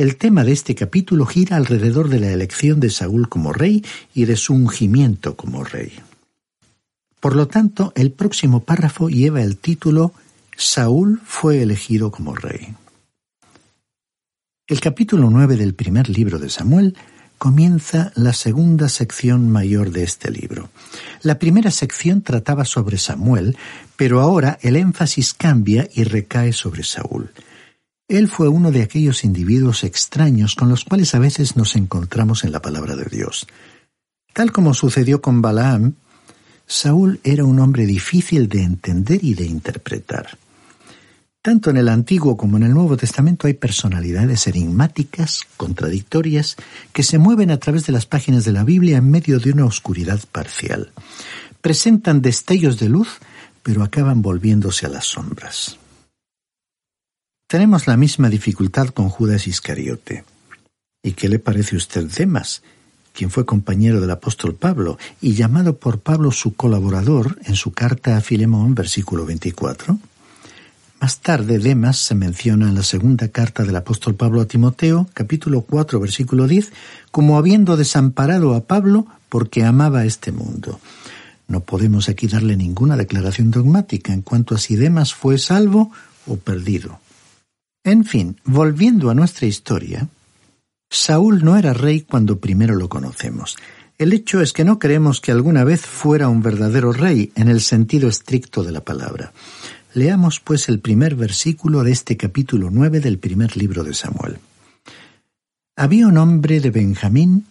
El 0.00 0.16
tema 0.16 0.44
de 0.44 0.52
este 0.52 0.74
capítulo 0.74 1.26
gira 1.26 1.56
alrededor 1.56 2.08
de 2.08 2.20
la 2.20 2.30
elección 2.30 2.80
de 2.80 2.88
Saúl 2.88 3.28
como 3.28 3.52
rey 3.52 3.84
y 4.14 4.24
de 4.24 4.34
su 4.36 4.54
ungimiento 4.54 5.36
como 5.36 5.62
rey. 5.62 5.92
Por 7.20 7.36
lo 7.36 7.48
tanto, 7.48 7.92
el 7.94 8.10
próximo 8.10 8.64
párrafo 8.64 9.10
lleva 9.10 9.42
el 9.42 9.58
título 9.58 10.14
Saúl 10.56 11.20
fue 11.26 11.60
elegido 11.60 12.10
como 12.10 12.34
rey. 12.34 12.74
El 14.66 14.80
capítulo 14.80 15.28
9 15.28 15.56
del 15.56 15.74
primer 15.74 16.08
libro 16.08 16.38
de 16.38 16.48
Samuel 16.48 16.96
comienza 17.36 18.10
la 18.14 18.32
segunda 18.32 18.88
sección 18.88 19.50
mayor 19.50 19.90
de 19.90 20.04
este 20.04 20.30
libro. 20.30 20.70
La 21.20 21.38
primera 21.38 21.70
sección 21.70 22.22
trataba 22.22 22.64
sobre 22.64 22.96
Samuel, 22.96 23.54
pero 23.96 24.22
ahora 24.22 24.58
el 24.62 24.76
énfasis 24.76 25.34
cambia 25.34 25.86
y 25.92 26.04
recae 26.04 26.54
sobre 26.54 26.84
Saúl. 26.84 27.30
Él 28.10 28.26
fue 28.26 28.48
uno 28.48 28.72
de 28.72 28.82
aquellos 28.82 29.22
individuos 29.22 29.84
extraños 29.84 30.56
con 30.56 30.68
los 30.68 30.84
cuales 30.84 31.14
a 31.14 31.20
veces 31.20 31.54
nos 31.54 31.76
encontramos 31.76 32.42
en 32.42 32.50
la 32.50 32.60
palabra 32.60 32.96
de 32.96 33.04
Dios. 33.04 33.46
Tal 34.32 34.50
como 34.50 34.74
sucedió 34.74 35.22
con 35.22 35.40
Balaam, 35.40 35.94
Saúl 36.66 37.20
era 37.22 37.44
un 37.44 37.60
hombre 37.60 37.86
difícil 37.86 38.48
de 38.48 38.64
entender 38.64 39.22
y 39.22 39.34
de 39.34 39.44
interpretar. 39.46 40.36
Tanto 41.40 41.70
en 41.70 41.76
el 41.76 41.88
Antiguo 41.88 42.36
como 42.36 42.56
en 42.56 42.64
el 42.64 42.74
Nuevo 42.74 42.96
Testamento 42.96 43.46
hay 43.46 43.54
personalidades 43.54 44.48
enigmáticas, 44.48 45.42
contradictorias, 45.56 46.56
que 46.92 47.04
se 47.04 47.18
mueven 47.18 47.52
a 47.52 47.58
través 47.58 47.86
de 47.86 47.92
las 47.92 48.06
páginas 48.06 48.44
de 48.44 48.50
la 48.50 48.64
Biblia 48.64 48.98
en 48.98 49.08
medio 49.08 49.38
de 49.38 49.52
una 49.52 49.66
oscuridad 49.66 50.18
parcial. 50.32 50.90
Presentan 51.60 52.22
destellos 52.22 52.80
de 52.80 52.88
luz, 52.88 53.20
pero 53.62 53.84
acaban 53.84 54.20
volviéndose 54.20 54.86
a 54.86 54.88
las 54.88 55.04
sombras. 55.04 55.78
Tenemos 57.50 57.88
la 57.88 57.96
misma 57.96 58.28
dificultad 58.28 58.90
con 58.90 59.08
Judas 59.08 59.48
Iscariote. 59.48 60.22
¿Y 61.02 61.14
qué 61.14 61.28
le 61.28 61.40
parece 61.40 61.74
usted 61.74 62.04
Demas, 62.04 62.62
quien 63.12 63.28
fue 63.28 63.44
compañero 63.44 64.00
del 64.00 64.12
apóstol 64.12 64.54
Pablo 64.54 64.98
y 65.20 65.34
llamado 65.34 65.76
por 65.76 65.98
Pablo 65.98 66.30
su 66.30 66.54
colaborador 66.54 67.40
en 67.42 67.56
su 67.56 67.72
carta 67.72 68.16
a 68.16 68.20
Filemón, 68.20 68.76
versículo 68.76 69.26
24? 69.26 69.98
Más 71.00 71.18
tarde, 71.18 71.58
Demas 71.58 71.98
se 71.98 72.14
menciona 72.14 72.68
en 72.68 72.76
la 72.76 72.84
segunda 72.84 73.26
carta 73.26 73.64
del 73.64 73.74
apóstol 73.74 74.14
Pablo 74.14 74.42
a 74.42 74.46
Timoteo, 74.46 75.08
capítulo 75.12 75.62
4, 75.62 75.98
versículo 75.98 76.46
10, 76.46 76.70
como 77.10 77.36
habiendo 77.36 77.76
desamparado 77.76 78.54
a 78.54 78.60
Pablo 78.60 79.08
porque 79.28 79.64
amaba 79.64 80.04
este 80.04 80.30
mundo. 80.30 80.78
No 81.48 81.58
podemos 81.58 82.08
aquí 82.08 82.28
darle 82.28 82.56
ninguna 82.56 82.96
declaración 82.96 83.50
dogmática 83.50 84.12
en 84.12 84.22
cuanto 84.22 84.54
a 84.54 84.58
si 84.58 84.76
Demas 84.76 85.14
fue 85.14 85.36
salvo 85.36 85.90
o 86.28 86.36
perdido. 86.36 87.00
En 87.84 88.04
fin, 88.04 88.36
volviendo 88.44 89.10
a 89.10 89.14
nuestra 89.14 89.46
historia, 89.46 90.08
Saúl 90.90 91.42
no 91.42 91.56
era 91.56 91.72
rey 91.72 92.02
cuando 92.02 92.38
primero 92.38 92.74
lo 92.74 92.88
conocemos. 92.88 93.56
El 93.96 94.12
hecho 94.12 94.40
es 94.40 94.52
que 94.52 94.64
no 94.64 94.78
creemos 94.78 95.20
que 95.20 95.32
alguna 95.32 95.64
vez 95.64 95.82
fuera 95.82 96.28
un 96.28 96.42
verdadero 96.42 96.92
rey 96.92 97.32
en 97.36 97.48
el 97.48 97.60
sentido 97.60 98.08
estricto 98.08 98.64
de 98.64 98.72
la 98.72 98.80
palabra. 98.80 99.32
Leamos 99.94 100.40
pues 100.40 100.68
el 100.68 100.80
primer 100.80 101.16
versículo 101.16 101.82
de 101.82 101.92
este 101.92 102.16
capítulo 102.16 102.70
nueve 102.70 103.00
del 103.00 103.18
primer 103.18 103.56
libro 103.56 103.82
de 103.82 103.94
Samuel. 103.94 104.38
Había 105.74 106.06
un 106.06 106.18
hombre 106.18 106.60
de 106.60 106.70
Benjamín, 106.70 107.46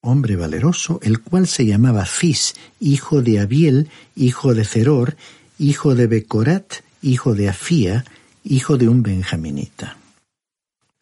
hombre 0.00 0.34
valeroso, 0.34 0.98
el 1.02 1.20
cual 1.20 1.46
se 1.46 1.66
llamaba 1.66 2.04
Cis, 2.04 2.54
hijo 2.80 3.22
de 3.22 3.38
Abiel, 3.38 3.88
hijo 4.16 4.54
de 4.54 4.64
Ceror, 4.64 5.16
hijo 5.58 5.94
de 5.94 6.08
Becorat, 6.08 6.74
hijo 7.02 7.34
de 7.34 7.48
Afía, 7.48 8.04
hijo 8.44 8.76
de 8.76 8.88
un 8.88 9.02
benjaminita. 9.02 9.96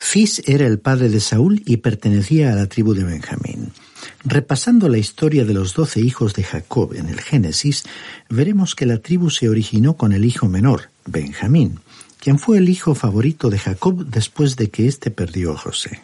Cis 0.00 0.42
era 0.46 0.66
el 0.66 0.78
padre 0.78 1.10
de 1.10 1.20
Saúl 1.20 1.62
y 1.66 1.76
pertenecía 1.78 2.52
a 2.52 2.56
la 2.56 2.66
tribu 2.66 2.94
de 2.94 3.04
Benjamín. 3.04 3.72
Repasando 4.24 4.88
la 4.88 4.98
historia 4.98 5.44
de 5.44 5.52
los 5.52 5.74
doce 5.74 6.00
hijos 6.00 6.34
de 6.34 6.42
Jacob 6.42 6.94
en 6.94 7.08
el 7.08 7.20
Génesis, 7.20 7.84
veremos 8.30 8.74
que 8.74 8.86
la 8.86 8.98
tribu 8.98 9.28
se 9.30 9.48
originó 9.48 9.96
con 9.96 10.12
el 10.12 10.24
hijo 10.24 10.48
menor, 10.48 10.88
Benjamín, 11.04 11.80
quien 12.18 12.38
fue 12.38 12.58
el 12.58 12.68
hijo 12.68 12.94
favorito 12.94 13.50
de 13.50 13.58
Jacob 13.58 14.06
después 14.06 14.56
de 14.56 14.70
que 14.70 14.86
éste 14.86 15.10
perdió 15.10 15.52
a 15.52 15.58
José. 15.58 16.00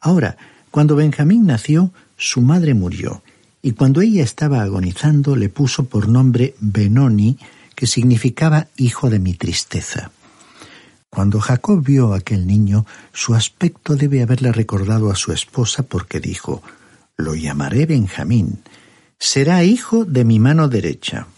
Ahora, 0.00 0.36
cuando 0.70 0.96
Benjamín 0.96 1.46
nació, 1.46 1.92
su 2.18 2.42
madre 2.42 2.74
murió, 2.74 3.22
y 3.62 3.72
cuando 3.72 4.00
ella 4.02 4.22
estaba 4.22 4.62
agonizando 4.62 5.34
le 5.34 5.48
puso 5.48 5.86
por 5.86 6.08
nombre 6.08 6.54
Benoni, 6.60 7.38
que 7.76 7.86
significaba 7.86 8.66
hijo 8.76 9.10
de 9.10 9.20
mi 9.20 9.34
tristeza. 9.34 10.10
Cuando 11.10 11.40
Jacob 11.40 11.84
vio 11.84 12.12
a 12.12 12.18
aquel 12.18 12.46
niño, 12.46 12.84
su 13.12 13.34
aspecto 13.34 13.94
debe 13.94 14.22
haberle 14.22 14.50
recordado 14.50 15.10
a 15.10 15.14
su 15.14 15.32
esposa 15.32 15.84
porque 15.84 16.18
dijo, 16.18 16.62
lo 17.16 17.34
llamaré 17.34 17.86
Benjamín, 17.86 18.62
será 19.18 19.62
hijo 19.62 20.04
de 20.04 20.24
mi 20.24 20.40
mano 20.40 20.68
derecha. 20.68 21.28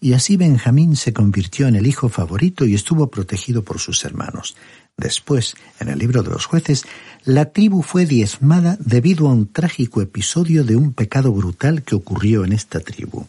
Y 0.00 0.12
así 0.12 0.36
Benjamín 0.36 0.96
se 0.96 1.14
convirtió 1.14 1.66
en 1.66 1.76
el 1.76 1.86
hijo 1.86 2.10
favorito 2.10 2.66
y 2.66 2.74
estuvo 2.74 3.06
protegido 3.08 3.62
por 3.62 3.78
sus 3.78 4.04
hermanos. 4.04 4.54
Después, 4.96 5.54
en 5.80 5.88
el 5.88 5.98
libro 5.98 6.22
de 6.22 6.30
los 6.30 6.44
jueces, 6.44 6.84
la 7.24 7.46
tribu 7.52 7.82
fue 7.82 8.04
diezmada 8.04 8.76
debido 8.80 9.28
a 9.28 9.32
un 9.32 9.50
trágico 9.50 10.02
episodio 10.02 10.62
de 10.62 10.76
un 10.76 10.92
pecado 10.92 11.32
brutal 11.32 11.82
que 11.82 11.94
ocurrió 11.94 12.44
en 12.44 12.52
esta 12.52 12.80
tribu. 12.80 13.26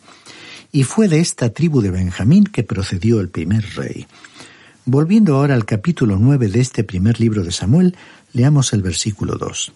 Y 0.75 0.83
fue 0.83 1.07
de 1.07 1.21
esta 1.21 1.51
tribu 1.51 1.79
de 1.79 1.89
Benjamín 1.89 2.43
que 2.43 2.61
procedió 2.61 3.21
el 3.21 3.29
primer 3.29 3.63
rey. 3.75 4.07
Volviendo 4.83 5.37
ahora 5.37 5.55
al 5.55 5.63
capítulo 5.63 6.17
nueve 6.19 6.49
de 6.49 6.59
este 6.59 6.83
primer 6.83 7.17
libro 7.17 7.45
de 7.45 7.53
Samuel, 7.53 7.95
leamos 8.33 8.73
el 8.73 8.81
versículo 8.81 9.37
dos. 9.37 9.71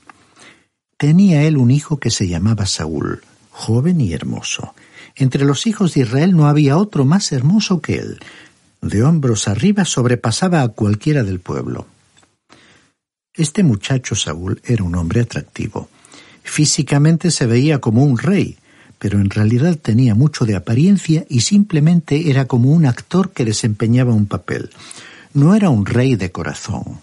Tenía 0.97 1.43
él 1.43 1.55
un 1.55 1.71
hijo 1.71 2.01
que 2.01 2.11
se 2.11 2.27
llamaba 2.27 2.65
Saúl, 2.65 3.21
joven 3.49 4.01
y 4.01 4.11
hermoso. 4.11 4.73
Entre 5.15 5.45
los 5.45 5.67
hijos 5.67 5.93
de 5.93 6.01
Israel 6.01 6.35
no 6.35 6.49
había 6.49 6.77
otro 6.77 7.05
más 7.05 7.31
hermoso 7.31 7.79
que 7.79 7.95
él. 7.95 8.19
De 8.81 9.01
hombros 9.01 9.47
arriba 9.47 9.85
sobrepasaba 9.85 10.63
a 10.63 10.67
cualquiera 10.67 11.23
del 11.23 11.39
pueblo. 11.39 11.87
Este 13.33 13.63
muchacho 13.63 14.15
Saúl 14.15 14.59
era 14.65 14.83
un 14.83 14.95
hombre 14.95 15.21
atractivo. 15.21 15.87
Físicamente 16.43 17.31
se 17.31 17.45
veía 17.45 17.79
como 17.79 18.03
un 18.03 18.17
rey, 18.17 18.57
pero 18.99 19.19
en 19.19 19.29
realidad 19.29 19.77
tenía 19.77 20.13
mucho 20.13 20.45
de 20.45 20.55
apariencia 20.55 21.25
y 21.29 21.41
simplemente 21.41 22.29
era 22.29 22.45
como 22.45 22.71
un 22.71 22.85
actor 22.85 23.31
que 23.31 23.45
desempeñaba 23.45 24.13
un 24.13 24.27
papel. 24.27 24.69
No 25.33 25.55
era 25.55 25.69
un 25.69 25.85
rey 25.85 26.15
de 26.15 26.31
corazón. 26.31 26.99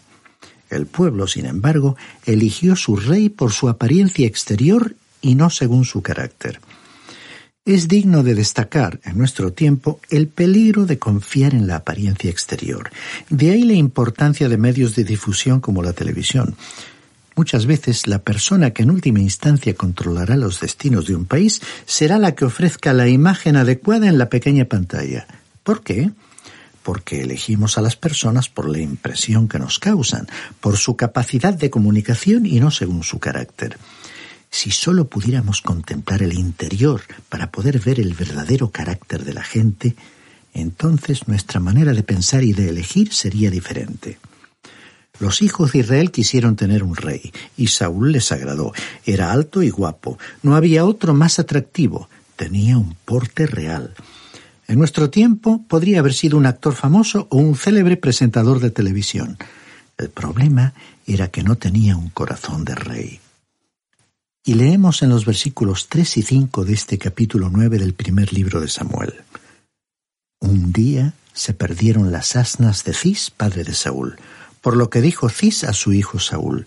El 0.69 0.87
pueblo, 0.87 1.27
sin 1.27 1.47
embargo, 1.47 1.97
eligió 2.27 2.77
su 2.77 2.97
rey 2.97 3.29
por 3.29 3.53
su 3.53 3.69
apariencia 3.69 4.27
exterior 4.27 4.95
y 5.23 5.35
no 5.35 5.49
según 5.51 5.85
su 5.85 6.03
carácter. 6.03 6.61
Es 7.65 7.89
digno 7.89 8.23
de 8.23 8.35
destacar 8.35 9.01
en 9.05 9.19
nuestro 9.19 9.53
tiempo 9.53 10.01
el 10.09 10.29
peligro 10.29 10.87
de 10.87 10.99
confiar 10.99 11.53
en 11.53 11.67
la 11.67 11.77
apariencia 11.77 12.31
exterior. 12.31 12.91
De 13.29 13.51
ahí 13.51 13.63
la 13.63 13.73
importancia 13.73 14.49
de 14.49 14.57
medios 14.57 14.95
de 14.95 15.03
difusión 15.03 15.61
como 15.61 15.83
la 15.83 15.93
televisión. 15.93 16.55
Muchas 17.37 17.67
veces 17.67 18.07
la 18.07 18.21
persona 18.21 18.71
que 18.71 18.83
en 18.83 18.91
última 18.91 19.21
instancia 19.21 19.75
controlará 19.75 20.37
los 20.37 20.59
destinos 20.59 21.07
de 21.07 21.15
un 21.15 21.27
país 21.27 21.61
será 21.85 22.19
la 22.19 22.35
que 22.35 22.47
ofrezca 22.47 22.95
la 22.95 23.09
imagen 23.09 23.57
adecuada 23.57 24.09
en 24.09 24.17
la 24.17 24.31
pequeña 24.31 24.65
pantalla. 24.65 25.27
¿Por 25.63 25.83
qué? 25.83 26.11
porque 26.87 27.23
elegimos 27.23 27.79
a 27.79 27.83
las 27.83 27.97
personas 27.97 28.49
por 28.49 28.69
la 28.69 28.79
impresión 28.79 29.49
que 29.49 29.59
nos 29.59 29.81
causan, 29.81 30.29
por 30.61 30.77
su 30.77 30.95
capacidad 30.95 31.53
de 31.53 31.69
comunicación 31.69 32.47
y 32.47 32.61
no 32.61 32.71
según 32.71 33.03
su 33.03 33.19
carácter. 33.19 33.77
Si 34.53 34.71
sólo 34.71 35.09
pudiéramos 35.09 35.63
contemplar 35.63 36.23
el 36.23 36.35
interior 36.35 37.03
para 37.29 37.51
poder 37.51 37.81
ver 37.81 37.99
el 37.99 38.15
verdadero 38.15 38.71
carácter 38.71 39.25
de 39.25 39.35
la 39.35 39.43
gente, 39.43 39.97
entonces 40.55 41.27
nuestra 41.27 41.59
manera 41.59 41.93
de 41.93 42.05
pensar 42.05 42.45
y 42.45 42.53
de 42.53 42.69
elegir 42.69 43.13
sería 43.13 43.51
diferente. 43.51 44.21
Los 45.19 45.43
hijos 45.43 45.73
de 45.73 45.81
Israel 45.81 46.11
quisieron 46.11 46.57
tener 46.57 46.83
un 46.83 46.97
rey, 46.97 47.33
y 47.57 47.69
Saúl 47.69 48.13
les 48.13 48.33
agradó. 48.33 48.73
Era 49.05 49.33
alto 49.33 49.63
y 49.63 49.71
guapo. 49.71 50.19
No 50.43 50.57
había 50.57 50.85
otro 50.85 51.15
más 51.15 51.39
atractivo. 51.39 52.09
Tenía 52.37 52.77
un 52.77 52.95
porte 53.05 53.47
real. 53.47 53.95
En 54.69 54.79
nuestro 54.79 55.11
tiempo 55.11 55.65
podría 55.69 56.01
haber 56.01 56.13
sido 56.13 56.37
un 56.37 56.47
actor 56.47 56.75
famoso 56.75 57.29
o 57.31 57.39
un 57.39 57.57
célebre 57.57 57.97
presentador 57.97 58.61
de 58.61 58.71
televisión. 58.71 59.39
El 59.97 60.11
problema 60.11 60.75
era 61.07 61.29
que 61.29 61.43
no 61.43 61.57
tenía 61.57 61.97
un 61.97 62.11
corazón 62.11 62.65
de 62.65 62.75
rey. 62.75 63.21
Y 64.45 64.55
leemos 64.55 65.03
en 65.03 65.09
los 65.09 65.25
versículos 65.25 65.89
3 65.89 66.19
y 66.19 66.23
5 66.23 66.65
de 66.65 66.75
este 66.75 66.99
capítulo 66.99 67.49
9 67.51 67.79
del 67.79 67.95
primer 67.95 68.33
libro 68.33 68.61
de 68.61 68.69
Samuel. 68.69 69.15
Un 70.41 70.73
día 70.73 71.15
se 71.33 71.55
perdieron 71.55 72.13
las 72.13 72.37
asnas 72.37 72.85
de 72.85 72.93
Cis, 72.95 73.31
padre 73.31 73.65
de 73.65 73.75
Saúl, 73.75 74.17
por 74.67 74.77
lo 74.77 74.91
que 74.91 75.01
dijo 75.01 75.29
Cis 75.29 75.63
a 75.63 75.73
su 75.73 75.93
hijo 75.93 76.19
Saúl, 76.19 76.67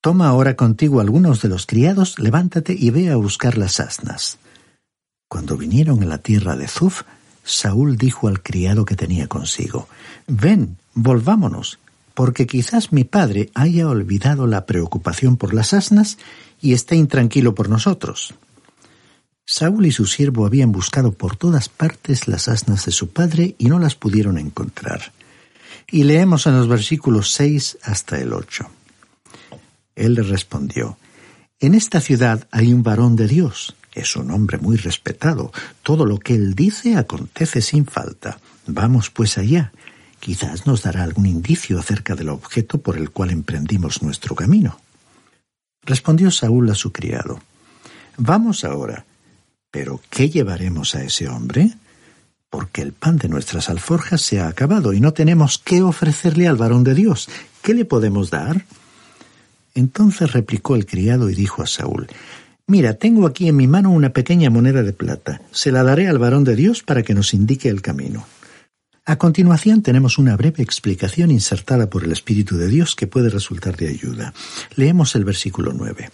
Toma 0.00 0.28
ahora 0.28 0.56
contigo 0.56 1.02
algunos 1.02 1.42
de 1.42 1.50
los 1.50 1.66
criados, 1.66 2.18
levántate 2.18 2.72
y 2.72 2.88
ve 2.88 3.10
a 3.10 3.16
buscar 3.16 3.58
las 3.58 3.80
asnas. 3.80 4.38
Cuando 5.28 5.58
vinieron 5.58 6.02
a 6.02 6.06
la 6.06 6.16
tierra 6.16 6.56
de 6.56 6.68
Zuf, 6.68 7.02
Saúl 7.44 7.98
dijo 7.98 8.28
al 8.28 8.42
criado 8.42 8.86
que 8.86 8.96
tenía 8.96 9.26
consigo, 9.26 9.88
Ven, 10.26 10.78
volvámonos, 10.94 11.78
porque 12.14 12.46
quizás 12.46 12.94
mi 12.94 13.04
padre 13.04 13.50
haya 13.52 13.86
olvidado 13.86 14.46
la 14.46 14.64
preocupación 14.64 15.36
por 15.36 15.52
las 15.52 15.74
asnas 15.74 16.16
y 16.62 16.72
esté 16.72 16.96
intranquilo 16.96 17.54
por 17.54 17.68
nosotros. 17.68 18.32
Saúl 19.44 19.84
y 19.84 19.92
su 19.92 20.06
siervo 20.06 20.46
habían 20.46 20.72
buscado 20.72 21.12
por 21.12 21.36
todas 21.36 21.68
partes 21.68 22.26
las 22.26 22.48
asnas 22.48 22.86
de 22.86 22.92
su 22.92 23.10
padre 23.10 23.54
y 23.58 23.66
no 23.66 23.78
las 23.78 23.96
pudieron 23.96 24.38
encontrar. 24.38 25.12
Y 25.90 26.04
leemos 26.04 26.46
en 26.46 26.56
los 26.56 26.68
versículos 26.68 27.32
seis 27.32 27.78
hasta 27.82 28.18
el 28.18 28.32
ocho. 28.32 28.70
Él 29.94 30.14
le 30.14 30.22
respondió, 30.22 30.96
En 31.58 31.74
esta 31.74 32.00
ciudad 32.00 32.46
hay 32.50 32.72
un 32.72 32.82
varón 32.82 33.16
de 33.16 33.26
Dios, 33.28 33.74
es 33.92 34.16
un 34.16 34.30
hombre 34.30 34.58
muy 34.58 34.76
respetado. 34.76 35.52
Todo 35.82 36.06
lo 36.06 36.18
que 36.18 36.34
él 36.34 36.54
dice 36.54 36.96
acontece 36.96 37.60
sin 37.60 37.86
falta. 37.86 38.38
Vamos 38.66 39.10
pues 39.10 39.36
allá. 39.38 39.72
Quizás 40.20 40.66
nos 40.66 40.82
dará 40.82 41.02
algún 41.02 41.26
indicio 41.26 41.78
acerca 41.78 42.14
del 42.14 42.28
objeto 42.28 42.78
por 42.78 42.96
el 42.96 43.10
cual 43.10 43.30
emprendimos 43.30 44.02
nuestro 44.02 44.34
camino. 44.34 44.78
Respondió 45.82 46.30
Saúl 46.30 46.70
a 46.70 46.74
su 46.74 46.92
criado. 46.92 47.40
Vamos 48.16 48.64
ahora. 48.64 49.04
Pero 49.70 50.00
¿qué 50.10 50.28
llevaremos 50.28 50.94
a 50.94 51.02
ese 51.02 51.28
hombre? 51.28 51.72
Porque 52.50 52.82
el 52.82 52.92
pan 52.92 53.16
de 53.16 53.28
nuestras 53.28 53.70
alforjas 53.70 54.20
se 54.20 54.40
ha 54.40 54.48
acabado 54.48 54.92
y 54.92 55.00
no 55.00 55.12
tenemos 55.12 55.58
qué 55.58 55.82
ofrecerle 55.82 56.48
al 56.48 56.56
varón 56.56 56.84
de 56.84 56.94
Dios. 56.94 57.28
¿Qué 57.62 57.74
le 57.74 57.84
podemos 57.84 58.30
dar? 58.30 58.66
Entonces 59.74 60.32
replicó 60.32 60.74
el 60.74 60.84
criado 60.84 61.30
y 61.30 61.34
dijo 61.34 61.62
a 61.62 61.66
Saúl, 61.66 62.08
Mira, 62.66 62.94
tengo 62.94 63.26
aquí 63.26 63.48
en 63.48 63.56
mi 63.56 63.66
mano 63.66 63.90
una 63.90 64.12
pequeña 64.12 64.48
moneda 64.48 64.84
de 64.84 64.92
plata. 64.92 65.40
Se 65.50 65.72
la 65.72 65.82
daré 65.82 66.06
al 66.06 66.18
varón 66.18 66.44
de 66.44 66.54
Dios 66.54 66.84
para 66.84 67.02
que 67.02 67.14
nos 67.14 67.34
indique 67.34 67.68
el 67.68 67.82
camino. 67.82 68.26
A 69.04 69.16
continuación 69.16 69.82
tenemos 69.82 70.18
una 70.18 70.36
breve 70.36 70.62
explicación 70.62 71.32
insertada 71.32 71.90
por 71.90 72.04
el 72.04 72.12
Espíritu 72.12 72.56
de 72.56 72.68
Dios 72.68 72.94
que 72.94 73.08
puede 73.08 73.28
resultar 73.28 73.76
de 73.76 73.88
ayuda. 73.88 74.34
Leemos 74.76 75.16
el 75.16 75.24
versículo 75.24 75.72
9. 75.72 76.10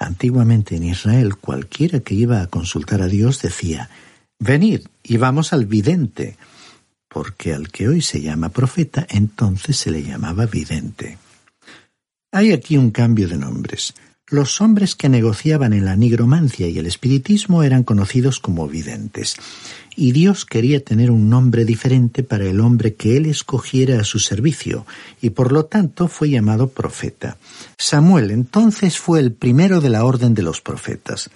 Antiguamente 0.00 0.74
en 0.74 0.82
Israel 0.82 1.36
cualquiera 1.36 2.00
que 2.00 2.14
iba 2.14 2.42
a 2.42 2.48
consultar 2.48 3.00
a 3.00 3.06
Dios 3.06 3.40
decía, 3.40 3.88
Venid 4.44 4.80
y 5.04 5.18
vamos 5.18 5.52
al 5.52 5.66
vidente, 5.66 6.36
porque 7.08 7.54
al 7.54 7.68
que 7.68 7.86
hoy 7.86 8.02
se 8.02 8.20
llama 8.20 8.48
profeta 8.48 9.06
entonces 9.08 9.76
se 9.76 9.92
le 9.92 10.02
llamaba 10.02 10.46
vidente. 10.46 11.16
Hay 12.32 12.50
aquí 12.50 12.76
un 12.76 12.90
cambio 12.90 13.28
de 13.28 13.36
nombres. 13.36 13.94
Los 14.26 14.60
hombres 14.60 14.96
que 14.96 15.08
negociaban 15.08 15.72
en 15.72 15.84
la 15.84 15.94
nigromancia 15.94 16.66
y 16.66 16.76
el 16.76 16.86
espiritismo 16.86 17.62
eran 17.62 17.84
conocidos 17.84 18.40
como 18.40 18.66
videntes, 18.66 19.36
y 19.94 20.10
Dios 20.10 20.44
quería 20.44 20.82
tener 20.82 21.12
un 21.12 21.30
nombre 21.30 21.64
diferente 21.64 22.24
para 22.24 22.44
el 22.44 22.58
hombre 22.58 22.94
que 22.94 23.16
él 23.16 23.26
escogiera 23.26 24.00
a 24.00 24.04
su 24.04 24.18
servicio, 24.18 24.86
y 25.20 25.30
por 25.30 25.52
lo 25.52 25.66
tanto 25.66 26.08
fue 26.08 26.30
llamado 26.30 26.66
profeta. 26.66 27.36
Samuel 27.78 28.32
entonces 28.32 28.98
fue 28.98 29.20
el 29.20 29.30
primero 29.30 29.80
de 29.80 29.90
la 29.90 30.04
orden 30.04 30.34
de 30.34 30.42
los 30.42 30.60
profetas. 30.60 31.30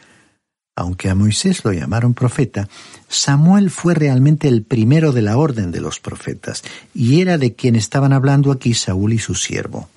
Aunque 0.77 1.09
a 1.09 1.15
Moisés 1.15 1.65
lo 1.65 1.73
llamaron 1.73 2.13
profeta, 2.13 2.69
Samuel 3.09 3.71
fue 3.71 3.95
realmente 3.95 4.47
el 4.47 4.63
primero 4.63 5.11
de 5.13 5.23
la 5.23 5.39
orden 5.39 5.73
de 5.73 5.81
los 5.81 6.01
profetas, 6.01 6.63
y 6.93 7.23
era 7.23 7.39
de 7.39 7.55
quien 7.55 7.77
estaban 7.77 8.13
hablando 8.13 8.53
aquí 8.53 8.75
Saúl 8.75 9.15
y 9.15 9.19
su 9.19 9.35
siervo. 9.35 9.89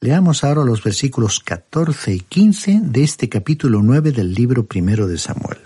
Leamos 0.00 0.44
ahora 0.44 0.64
los 0.64 0.82
versículos 0.82 1.40
14 1.40 2.14
y 2.14 2.20
15 2.20 2.80
de 2.84 3.04
este 3.04 3.28
capítulo 3.28 3.82
9 3.82 4.12
del 4.12 4.32
libro 4.32 4.64
primero 4.64 5.06
de 5.06 5.18
Samuel. 5.18 5.58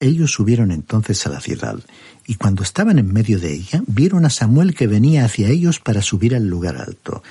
Ellos 0.00 0.32
subieron 0.32 0.72
entonces 0.72 1.24
a 1.24 1.30
la 1.30 1.40
ciudad, 1.40 1.78
y 2.26 2.34
cuando 2.34 2.64
estaban 2.64 2.98
en 2.98 3.12
medio 3.12 3.38
de 3.38 3.54
ella, 3.54 3.82
vieron 3.86 4.24
a 4.24 4.30
Samuel 4.30 4.74
que 4.74 4.88
venía 4.88 5.24
hacia 5.24 5.48
ellos 5.48 5.78
para 5.78 6.02
subir 6.02 6.34
al 6.34 6.48
lugar 6.48 6.76
alto. 6.76 7.22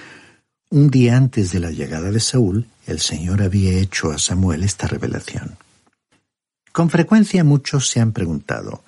Un 0.70 0.90
día 0.90 1.18
antes 1.18 1.52
de 1.52 1.60
la 1.60 1.72
llegada 1.72 2.12
de 2.12 2.20
Saúl, 2.22 2.68
el 2.86 3.00
Señor 3.00 3.42
había 3.42 3.74
hecho 3.74 4.12
a 4.12 4.20
Samuel 4.20 4.64
esta 4.64 4.88
revelación. 4.88 5.58
Con 6.78 6.92
frecuencia 6.92 7.44
muchos 7.44 7.90
se 7.90 8.00
han 8.00 8.12
preguntado, 8.12 8.84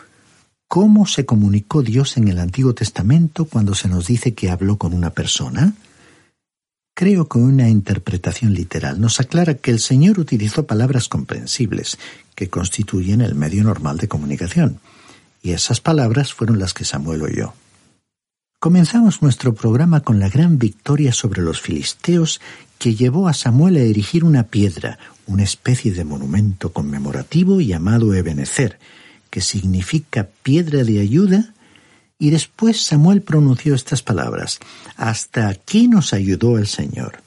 ¿cómo 0.68 1.08
se 1.08 1.26
comunicó 1.26 1.82
Dios 1.82 2.18
en 2.18 2.28
el 2.28 2.38
Antiguo 2.38 2.76
Testamento 2.76 3.46
cuando 3.46 3.74
se 3.74 3.88
nos 3.88 4.06
dice 4.06 4.36
que 4.36 4.52
habló 4.52 4.78
con 4.78 4.94
una 4.94 5.10
persona? 5.10 5.74
Creo 6.94 7.28
que 7.28 7.40
una 7.40 7.68
interpretación 7.68 8.54
literal 8.54 9.02
nos 9.02 9.20
aclara 9.20 9.56
que 9.56 9.72
el 9.72 9.80
Señor 9.80 10.20
utilizó 10.20 10.68
palabras 10.68 11.08
comprensibles, 11.10 11.98
que 12.36 12.48
constituyen 12.48 13.22
el 13.22 13.34
medio 13.34 13.64
normal 13.64 13.98
de 13.98 14.08
comunicación, 14.08 14.80
y 15.42 15.54
esas 15.54 15.82
palabras 15.82 16.32
fueron 16.32 16.60
las 16.60 16.76
que 16.76 16.86
Samuel 16.86 17.24
oyó. 17.24 17.54
Comenzamos 18.62 19.22
nuestro 19.22 19.54
programa 19.54 20.02
con 20.02 20.20
la 20.20 20.28
gran 20.28 20.58
victoria 20.58 21.14
sobre 21.14 21.42
los 21.42 21.62
filisteos 21.62 22.42
que 22.78 22.94
llevó 22.94 23.30
a 23.30 23.34
Samuel 23.34 23.78
a 23.78 23.80
erigir 23.80 24.26
una 24.26 24.44
piedra, 24.44 25.00
una 25.28 25.44
especie 25.44 25.94
de 25.94 26.04
monumento 26.04 26.74
conmemorativo 26.74 27.62
llamado 27.62 28.14
Ebenezer, 28.14 28.78
que 29.30 29.40
significa 29.40 30.28
piedra 30.44 30.84
de 30.84 31.00
ayuda 31.00 31.54
y 32.18 32.32
después 32.32 32.84
Samuel 32.84 33.22
pronunció 33.22 33.74
estas 33.76 34.04
palabras, 34.04 34.60
Hasta 34.98 35.48
aquí 35.48 35.88
nos 35.88 36.12
ayudó 36.12 36.58
el 36.58 36.68
Señor. 36.68 37.22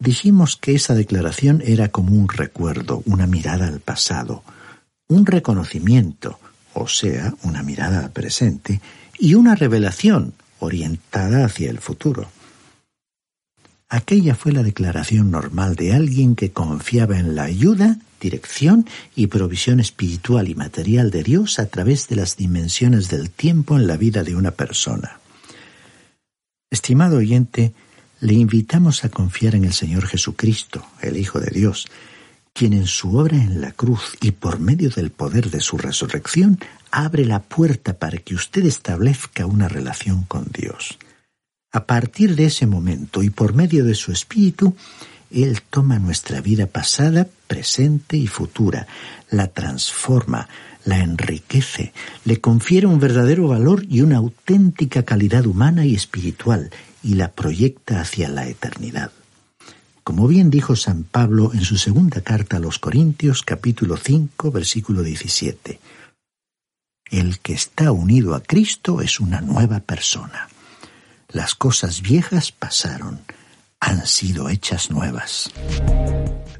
Dijimos 0.00 0.56
que 0.56 0.74
esa 0.74 0.96
declaración 0.96 1.62
era 1.64 1.90
como 1.90 2.16
un 2.16 2.28
recuerdo, 2.28 3.00
una 3.06 3.28
mirada 3.28 3.68
al 3.68 3.78
pasado, 3.78 4.42
un 5.06 5.24
reconocimiento, 5.24 6.40
o 6.74 6.88
sea, 6.88 7.32
una 7.44 7.62
mirada 7.62 8.00
al 8.00 8.10
presente, 8.10 8.80
y 9.18 9.34
una 9.34 9.54
revelación 9.54 10.34
orientada 10.58 11.44
hacia 11.44 11.70
el 11.70 11.78
futuro. 11.78 12.28
Aquella 13.88 14.34
fue 14.34 14.52
la 14.52 14.62
declaración 14.62 15.30
normal 15.30 15.76
de 15.76 15.92
alguien 15.92 16.34
que 16.34 16.50
confiaba 16.50 17.18
en 17.18 17.36
la 17.36 17.44
ayuda 17.44 17.98
dirección 18.20 18.86
y 19.14 19.26
provisión 19.28 19.80
espiritual 19.80 20.48
y 20.48 20.54
material 20.54 21.10
de 21.10 21.22
Dios 21.22 21.58
a 21.58 21.66
través 21.66 22.08
de 22.08 22.16
las 22.16 22.36
dimensiones 22.36 23.08
del 23.08 23.30
tiempo 23.30 23.76
en 23.76 23.86
la 23.86 23.96
vida 23.96 24.22
de 24.22 24.34
una 24.34 24.52
persona. 24.52 25.20
Estimado 26.70 27.18
oyente, 27.18 27.72
le 28.20 28.32
invitamos 28.32 29.04
a 29.04 29.10
confiar 29.10 29.54
en 29.54 29.64
el 29.64 29.72
Señor 29.72 30.06
Jesucristo, 30.06 30.84
el 31.02 31.16
Hijo 31.16 31.40
de 31.40 31.50
Dios, 31.50 31.86
quien 32.56 32.72
en 32.72 32.86
su 32.86 33.18
obra 33.18 33.36
en 33.36 33.60
la 33.60 33.72
cruz 33.72 34.16
y 34.22 34.30
por 34.30 34.60
medio 34.60 34.88
del 34.88 35.10
poder 35.10 35.50
de 35.50 35.60
su 35.60 35.76
resurrección 35.76 36.58
abre 36.90 37.26
la 37.26 37.42
puerta 37.42 37.98
para 37.98 38.16
que 38.16 38.34
usted 38.34 38.64
establezca 38.64 39.44
una 39.44 39.68
relación 39.68 40.22
con 40.22 40.46
Dios. 40.50 40.96
A 41.70 41.84
partir 41.84 42.34
de 42.34 42.46
ese 42.46 42.66
momento 42.66 43.22
y 43.22 43.28
por 43.28 43.52
medio 43.52 43.84
de 43.84 43.94
su 43.94 44.10
Espíritu, 44.10 44.74
él 45.30 45.60
toma 45.68 45.98
nuestra 45.98 46.40
vida 46.40 46.66
pasada, 46.66 47.28
presente 47.46 48.16
y 48.16 48.26
futura, 48.26 48.86
la 49.30 49.48
transforma, 49.48 50.48
la 50.86 51.00
enriquece, 51.00 51.92
le 52.24 52.40
confiere 52.40 52.86
un 52.86 52.98
verdadero 52.98 53.48
valor 53.48 53.84
y 53.86 54.00
una 54.00 54.16
auténtica 54.16 55.02
calidad 55.02 55.44
humana 55.44 55.84
y 55.84 55.94
espiritual, 55.94 56.70
y 57.02 57.14
la 57.14 57.32
proyecta 57.32 58.00
hacia 58.00 58.30
la 58.30 58.48
eternidad. 58.48 59.10
Como 60.06 60.28
bien 60.28 60.50
dijo 60.50 60.76
San 60.76 61.02
Pablo 61.02 61.50
en 61.52 61.62
su 61.62 61.76
segunda 61.78 62.20
carta 62.20 62.58
a 62.58 62.60
los 62.60 62.78
Corintios 62.78 63.42
capítulo 63.42 63.96
5 63.96 64.52
versículo 64.52 65.02
17, 65.02 65.80
El 67.10 67.40
que 67.40 67.54
está 67.54 67.90
unido 67.90 68.36
a 68.36 68.40
Cristo 68.40 69.00
es 69.00 69.18
una 69.18 69.40
nueva 69.40 69.80
persona. 69.80 70.48
Las 71.28 71.56
cosas 71.56 72.02
viejas 72.02 72.52
pasaron, 72.52 73.18
han 73.86 74.04
sido 74.04 74.48
hechas 74.48 74.90
nuevas. 74.90 75.48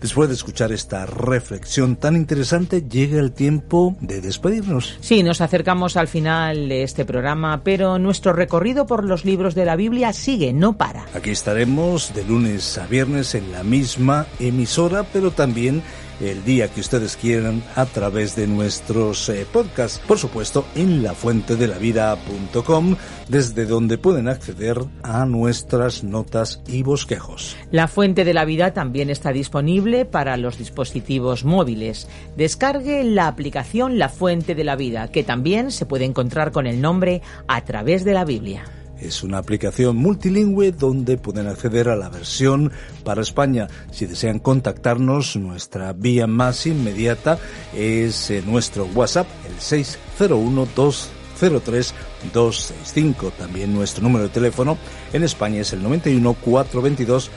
Después 0.01 0.29
de 0.29 0.37
escuchar 0.37 0.71
esta 0.71 1.07
reflexión 1.07 1.97
tan 1.97 2.15
interesante, 2.15 2.83
llega 2.83 3.19
el 3.19 3.33
tiempo 3.33 3.97
de 4.01 4.21
despedirnos. 4.21 4.97
Sí, 5.01 5.25
nos 5.25 5.41
acercamos 5.41 5.97
al 5.97 6.07
final 6.07 6.69
de 6.69 6.85
este 6.85 7.05
programa, 7.05 7.63
pero 7.65 7.99
nuestro 7.99 8.33
recorrido 8.33 8.87
por 8.87 9.05
los 9.05 9.25
libros 9.25 9.57
de 9.57 9.65
la 9.65 9.75
Biblia 9.75 10.13
sigue, 10.13 10.53
no 10.53 10.77
para. 10.77 11.07
Aquí 11.15 11.31
estaremos 11.31 12.15
de 12.15 12.25
lunes 12.25 12.79
a 12.79 12.87
viernes 12.87 13.35
en 13.35 13.51
la 13.51 13.65
misma 13.65 14.27
emisora, 14.39 15.03
pero 15.03 15.33
también 15.33 15.83
el 16.21 16.45
día 16.45 16.69
que 16.69 16.81
ustedes 16.81 17.17
quieran 17.17 17.63
a 17.75 17.87
través 17.87 18.37
de 18.37 18.47
nuestros 18.47 19.29
eh, 19.29 19.47
podcasts, 19.53 20.01
por 20.07 20.19
supuesto 20.19 20.65
en 20.75 21.03
lafuentedelavida.com, 21.03 22.97
desde 23.29 23.67
donde 23.67 23.99
pueden 23.99 24.29
acceder 24.29 24.79
a 25.03 25.27
nuestras 25.27 26.05
notas 26.05 26.63
y 26.67 26.83
bosquejos. 26.83 27.57
La 27.71 27.89
Fuente 27.89 28.25
de 28.25 28.35
la 28.35 28.45
Vida 28.45 28.73
también 28.73 29.11
está 29.11 29.33
disponible 29.33 30.05
para 30.05 30.37
los 30.37 30.59
dispositivos 30.59 31.45
móviles. 31.45 32.09
Descargue 32.37 33.05
la 33.05 33.29
aplicación 33.29 33.99
La 33.99 34.09
Fuente 34.09 34.55
de 34.55 34.65
la 34.65 34.77
Vida, 34.77 35.09
que 35.09 35.25
también 35.25 35.71
se 35.71 35.87
puede 35.87 36.05
encontrar 36.05 36.53
con 36.53 36.67
el 36.67 36.81
nombre 36.81 37.23
a 37.49 37.65
través 37.65 38.05
de 38.05 38.15
la 38.15 38.25
Biblia. 38.25 38.65
Es 39.01 39.23
una 39.23 39.39
aplicación 39.39 39.97
multilingüe 39.97 40.73
donde 40.73 41.19
pueden 41.19 41.47
acceder 41.47 41.89
a 41.89 41.97
la 41.97 42.09
versión 42.09 42.73
para 43.05 43.23
España. 43.23 43.69
Si 43.91 44.07
desean 44.07 44.39
contactarnos, 44.39 45.37
nuestra 45.37 45.93
vía 45.93 46.27
más 46.27 46.67
inmediata 46.67 47.39
es 47.75 48.31
eh, 48.31 48.43
nuestro 48.47 48.87
WhatsApp, 48.95 49.27
el 49.49 49.61
601 49.61 50.69
203 50.75 51.95
265. 52.33 53.33
También 53.39 53.75
nuestro 53.75 54.03
número 54.03 54.25
de 54.25 54.31
teléfono 54.31 54.79
en 55.13 55.23
España 55.23 55.61
es 55.61 55.73
el 55.73 55.83
91 55.83 56.35
422 56.35 57.31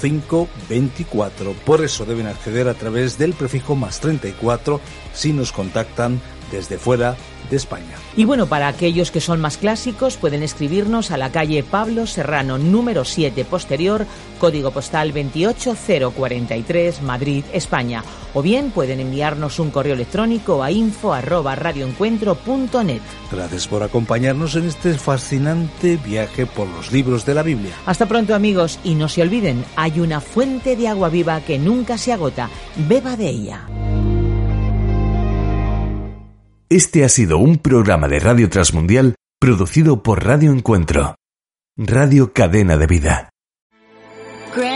05 0.00 0.48
24. 0.68 1.52
Por 1.64 1.84
eso 1.84 2.04
deben 2.04 2.26
acceder 2.26 2.68
a 2.68 2.74
través 2.74 3.18
del 3.18 3.32
prefijo 3.32 3.74
más 3.74 4.00
34 4.00 4.80
si 5.14 5.32
nos 5.32 5.52
contactan 5.52 6.20
desde 6.52 6.78
fuera 6.78 7.16
de 7.50 7.56
España. 7.56 7.96
Y 8.16 8.24
bueno, 8.24 8.46
para 8.46 8.68
aquellos 8.68 9.10
que 9.10 9.20
son 9.20 9.40
más 9.40 9.56
clásicos, 9.56 10.16
pueden 10.16 10.42
escribirnos 10.42 11.10
a 11.10 11.16
la 11.16 11.30
calle 11.30 11.62
Pablo 11.62 12.06
Serrano, 12.06 12.58
número 12.58 13.04
7 13.04 13.44
posterior, 13.44 14.06
código 14.38 14.70
postal 14.70 15.12
28043, 15.12 17.02
Madrid, 17.02 17.44
España. 17.52 18.02
O 18.34 18.42
bien 18.42 18.70
pueden 18.70 19.00
enviarnos 19.00 19.58
un 19.58 19.70
correo 19.70 19.94
electrónico 19.94 20.62
a 20.62 20.70
info 20.70 21.12
arroba 21.12 21.54
radioencuentro.net. 21.54 23.00
Gracias 23.30 23.66
por 23.66 23.82
acompañarnos 23.82 24.56
en 24.56 24.66
este 24.66 24.94
fascinante 24.94 25.96
viaje 25.96 26.46
por 26.46 26.68
los 26.68 26.92
libros 26.92 27.24
de 27.24 27.34
la 27.34 27.42
Biblia. 27.42 27.72
Hasta 27.86 28.06
pronto 28.06 28.34
amigos 28.34 28.78
y 28.84 28.94
no 28.94 29.08
se 29.08 29.22
olviden, 29.22 29.64
hay 29.76 30.00
una 30.00 30.20
fuente 30.20 30.76
de 30.76 30.88
agua 30.88 31.08
viva 31.08 31.40
que 31.40 31.58
nunca 31.58 31.98
se 31.98 32.12
agota. 32.12 32.50
Beba 32.76 33.16
de 33.16 33.28
ella. 33.28 33.85
Este 36.68 37.04
ha 37.04 37.08
sido 37.08 37.38
un 37.38 37.58
programa 37.58 38.08
de 38.08 38.18
Radio 38.18 38.50
Transmundial 38.50 39.14
producido 39.38 40.02
por 40.02 40.24
Radio 40.24 40.50
Encuentro, 40.50 41.14
Radio 41.76 42.32
Cadena 42.32 42.76
de 42.76 42.88
Vida. 42.88 43.30